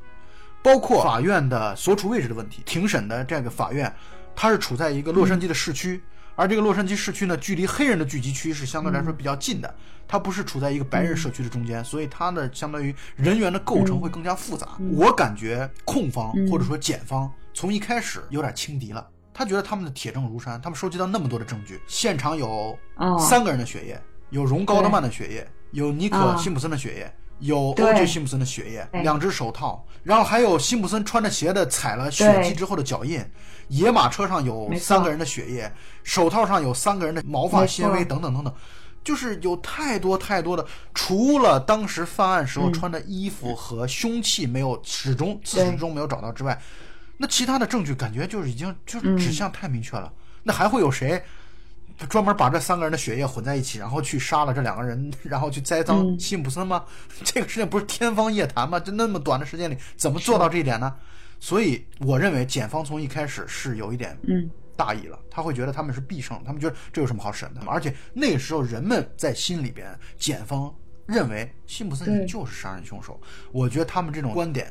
[0.63, 2.63] 包括法院的所处位置的问题。
[2.65, 3.95] 庭审的这个法院，
[4.35, 6.03] 它是处在一个洛杉矶的市区。
[6.37, 9.75] 而这个洛杉矶市区呢，距离黑人的聚集区是相对来说比较近的，
[10.09, 14.69] 它不是处在一个白人社区的中间，所以它的相当于人员的构成会更加复杂。
[14.93, 24.01] 我感觉控方或者说检方从一开始有点轻敌了，他觉得他们的铁证如山，他们收集到那么多的证据，现场有哦三个人的血液，
[24.31, 27.15] 有荣高德曼的血液，有尼克啊辛普森的血液。
[27.41, 27.85] 有对。
[27.85, 28.07] O.J.
[28.07, 33.25] 辛普森的血液，两只手套，然后还有辛普森穿着鞋的踩了血迹之后的脚印，
[33.69, 35.73] 野马车上有三个人的血液，
[36.03, 38.55] 手套上有三个人的毛发纤维等等等等，
[39.03, 40.65] 就是有太多太多的，
[40.95, 42.73] 除了当时犯案时候嗯。
[42.73, 46.59] 穿的衣服和凶器没有始终自始至终没有找到之外，
[47.17, 50.13] 那其他的证据感觉就是已经就是指向太明确了，
[50.43, 51.23] 那还会有谁？
[52.09, 56.85] 专门把这三个人的血液混在一起，然后去杀了这两个人， 然后去栽赃辛普森吗？
[57.25, 58.81] 这个事情不是天方夜谭吗？
[58.81, 60.95] 就那么短的时间里，怎么做到这一点呢？
[61.39, 67.61] 所以我认为检方从一开始是有一点嗯大意了，他会觉得他们是必胜，他们觉得这有什么好审的？
[67.67, 69.89] 而且那个时候人们在心里边，
[70.19, 70.75] 检方
[71.07, 73.21] 认为辛普森你就是杀人凶手。
[73.53, 74.69] 我觉得他们这种观点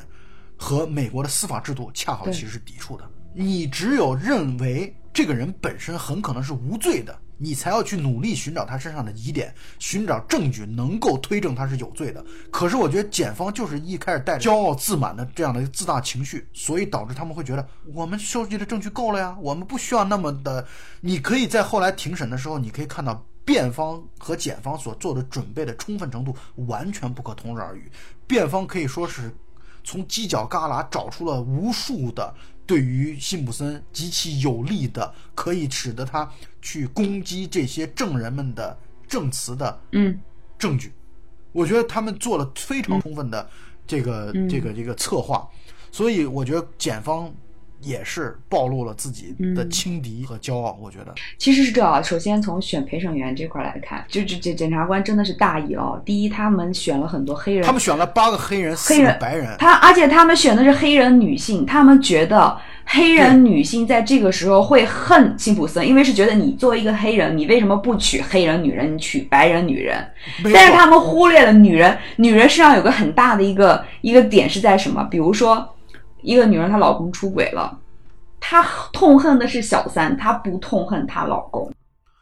[0.58, 3.04] 和美国的司法制度恰好其实是抵触的。
[3.34, 12.24] 你只有认为这个人本身很可能是无罪的，你才要去努力寻找他身上的疑点，寻找证据能够推证他是有罪的。
[12.52, 20.66] 可是我觉得检方就是一开始带着骄傲自满的这样的一个自大情绪，所以导致他们会觉得我们收集的证据够了呀，我们不需要那么的。
[21.02, 23.26] 你可以在后来庭审的时候，你可以看到。
[23.46, 26.36] 辩方和检方所做的准备的充分程度
[26.68, 27.92] 完全不可同日而语。
[28.28, 29.36] 辩方可以说是
[29.84, 32.32] 从犄角旮旯找出了无数的
[32.70, 40.16] 对于辛普森极其有利的，可以使得他去攻击这些证人们的证词的嗯
[40.60, 40.94] 证据。
[41.52, 43.50] 我觉得他们做了非常充分的
[43.88, 45.50] 这个、这个这个策划，
[45.92, 47.34] 所以我觉得检方
[47.82, 50.78] 也是暴露了自己的轻敌和骄傲。
[50.82, 56.02] 我觉得，其实是这样，首先从选陪审员这块来看，就这这检察官真的是大意了哦。
[56.06, 70.06] 第一，他们选了很多黑人，他们选了八个黑人，四黑人个白人，他而且他们选的是黑人女性，他们觉得黑人女性在这个时候会恨辛普森，因为是觉得你作为一个黑人，你为什么不娶黑人女人，你娶白人女人？
[70.54, 75.04] 但是他们忽略了女人，女人身上有个很大的一个一个点是在什么？
[75.06, 75.76] 比如说，
[76.22, 77.78] 一个女人她老公出轨了，
[78.40, 81.72] 她痛恨的是小三，她不痛恨她老公。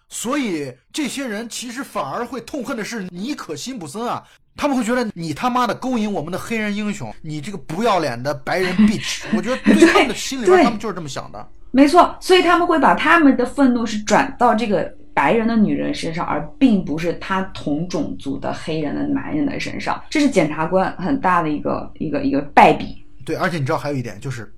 [0.10, 4.24] 所以这些人其实反而会痛恨的是尼可辛普森啊，
[4.56, 9.26] 他们会觉得你他妈的勾引我们的黑人英雄，你这个不要脸的白人 bitch。
[9.36, 11.45] 我觉得对他们的心里边，他们就是这么想的。
[11.72, 20.02] 没错，所以他们会把他们的愤怒是转到这个白人的女人身上，而并不是他同种族的黑人的男人的身上。
[20.10, 23.04] 这是检察官很大的一个一个一个败笔。
[23.28, 24.49] 对，而且你知道还有一点就是，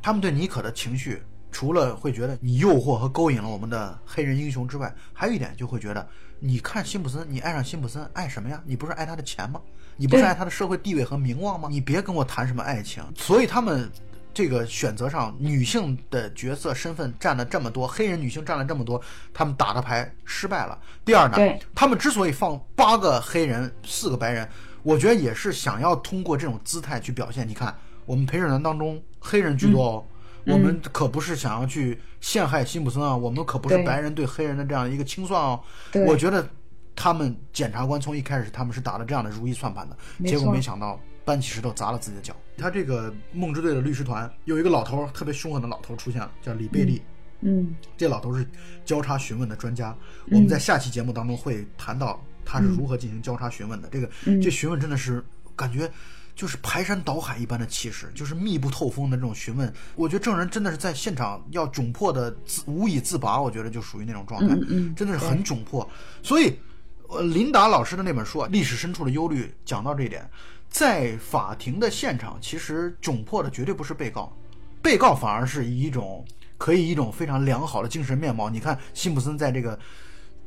[0.00, 6.08] 他们对妮可的情绪，除了会觉得你诱惑和勾引了我们的黑人英雄之外，还有一点就会觉得，
[6.40, 8.62] 你看辛普森，你爱上辛普森，爱什么呀？
[8.64, 9.60] 你不是爱他的钱吗？
[9.98, 11.68] 你不是爱他的社会地位和名望吗？
[11.70, 13.04] 你别跟我谈什么爱情。
[13.14, 13.92] 所以他们
[14.32, 18.98] 这个选择上，女性的角色身份占了这么多，黑人女性占了这么多，
[19.34, 20.78] 他们打的牌失败了。
[21.04, 21.36] 第二呢，
[21.74, 24.48] 他们之所以放八个黑人，四个白人，
[24.82, 27.48] 我觉得也是想要通过这种姿态去表现。
[27.48, 30.04] 你看，我们陪审团当中黑人居多哦，
[30.46, 35.60] 我们可不是想要去陷害辛普森啊，我们可不是白人对黑人的这样一个清算哦。
[36.06, 36.46] 我觉得
[36.96, 42.34] 他们检察官从一开始他们是打了这样的如意算盘的，结果没想到搬起石头砸了自己的脚。
[42.58, 47.00] 他这个梦之队的律师团有一个老头儿，特别凶狠的老头儿出现了，叫李贝利。
[47.44, 48.46] 嗯，这老头是
[48.84, 49.96] 交叉询问的专家，
[50.30, 53.88] 我们在下期节目当中会谈到他是如何进行交叉询问的。
[53.90, 54.08] 这个
[54.40, 55.24] 这询问真的是
[55.54, 55.90] 感觉
[56.34, 59.72] 就是排山倒海一般的气势，就是密不透风的这种询问。
[59.94, 65.86] 我觉得证人真的是在现场要窘迫的自无以自拔，我觉得就属于那种状态，嗯嗯 真的是很窘迫。
[66.22, 66.58] 所以，
[67.08, 70.26] 呃，琳达老师的那本书啊，《历史深处的忧虑》讲到这一点，
[70.70, 74.34] 在法庭的现场，其实窘迫的绝对不是被告，
[74.80, 76.24] 被告反而是以一种
[76.56, 78.48] 可以以一种非常良好的精神面貌。
[78.48, 79.78] 你看辛普森在这个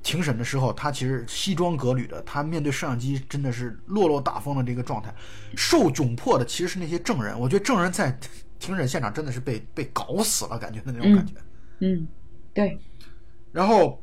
[0.05, 5.11] 庭审的时候，他其实西装革履的，他面对摄像机真的是落落大方的这个状态。
[5.57, 8.15] 受窘迫的其实是那些证人，我觉得证人在
[8.59, 11.33] 庭审现场真的是被被搞死了，感觉的那种感觉。
[11.79, 12.07] 嗯，
[12.53, 12.79] 对，
[13.51, 13.99] 然后，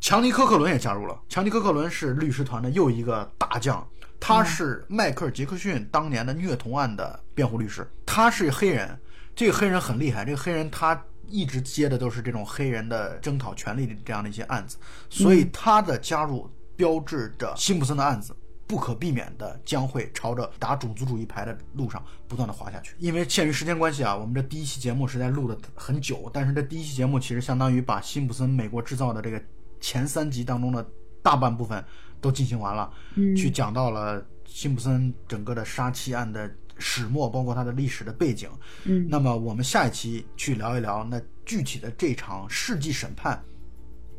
[0.00, 1.16] 强尼·科克伦也加入了。
[1.28, 3.86] 强尼·科克伦是律师团的又一个大将，
[4.18, 7.88] 他是迈克尔·杰克逊当年的虐童案的辩护律师。
[8.04, 8.98] 他是黑人，
[9.36, 10.24] 这个黑人很厉害。
[10.24, 11.00] 这个黑人他
[11.30, 14.76] 一直接的都是这种黑人的征讨权利的这样的一些案子，
[15.08, 18.36] 所以他的加入标志着辛普森的案子。
[18.66, 22.94] 不可避免的将会朝着打种族主义牌的路上不断的滑下去。
[23.00, 29.42] 因为限于时间关系啊，我们这第一期节目实在录的很久，但是这第一期节目其实相当于把辛普森美国制造的这个
[29.80, 30.88] 前三集当中的
[31.20, 31.84] 大半部分
[32.20, 36.48] 都进行完了，嗯去讲到了辛普森整个的杀妻案的
[36.80, 38.50] 始末，包括它的历史的背景。
[38.84, 43.40] 嗯那么我们下一期去聊一聊那具体的这场世纪审判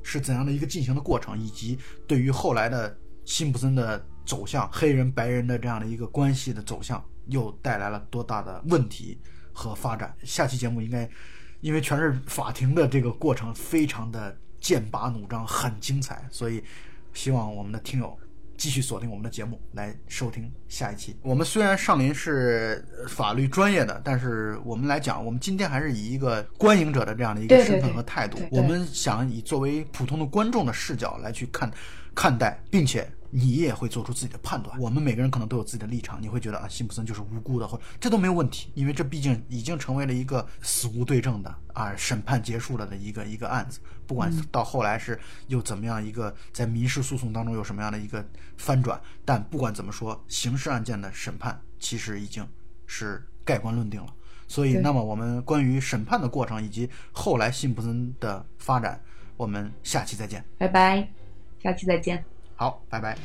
[0.03, 2.95] 是怎样的一个进行的过程，以及对于后来的
[3.25, 9.19] 辛普森的走向，黑人白人的这样的一个关系的走向，又带来了多大的问题
[9.51, 10.15] 和发展。
[10.23, 11.09] 下期节目应该，
[11.59, 16.63] 因为全是法庭的这个过程，非常的剑拔弩张，很精彩，所以
[17.13, 18.17] 希望我们的听友。
[18.61, 21.17] 继续锁定我们的节目来收听下一期。
[21.23, 31.71] 我们虽然上林是呃法律专业的，但是我们来讲，我们今天还是以一个观影者的这样的一个身份和态度对，对我们想以作为普通的观众的视角来去看
[32.13, 34.79] 看待，并且你也会做出自己的判断。
[34.79, 43.79] 我们每个人可能都有自己的立场，你会觉得啊，辛普森就是无辜的，或者这都没有问题，因为这毕竟已经成为了一个死无对证的啊，审判结束了的一个一个案子。
[44.05, 48.23] 不管到后来是又怎么样一个在民事诉讼当中有什么样的一个
[48.57, 52.45] 翻转，但不管怎么说，刑事案件的审判其实已经
[52.85, 54.13] 是盖棺论定了。
[54.47, 59.01] 所以，那么我们关于审判的过程以及后来辛普森的发展，
[59.37, 60.43] 我们下期再见。
[60.57, 61.09] 拜拜，
[61.63, 62.21] 下期再见。
[62.61, 63.17] 好，拜拜。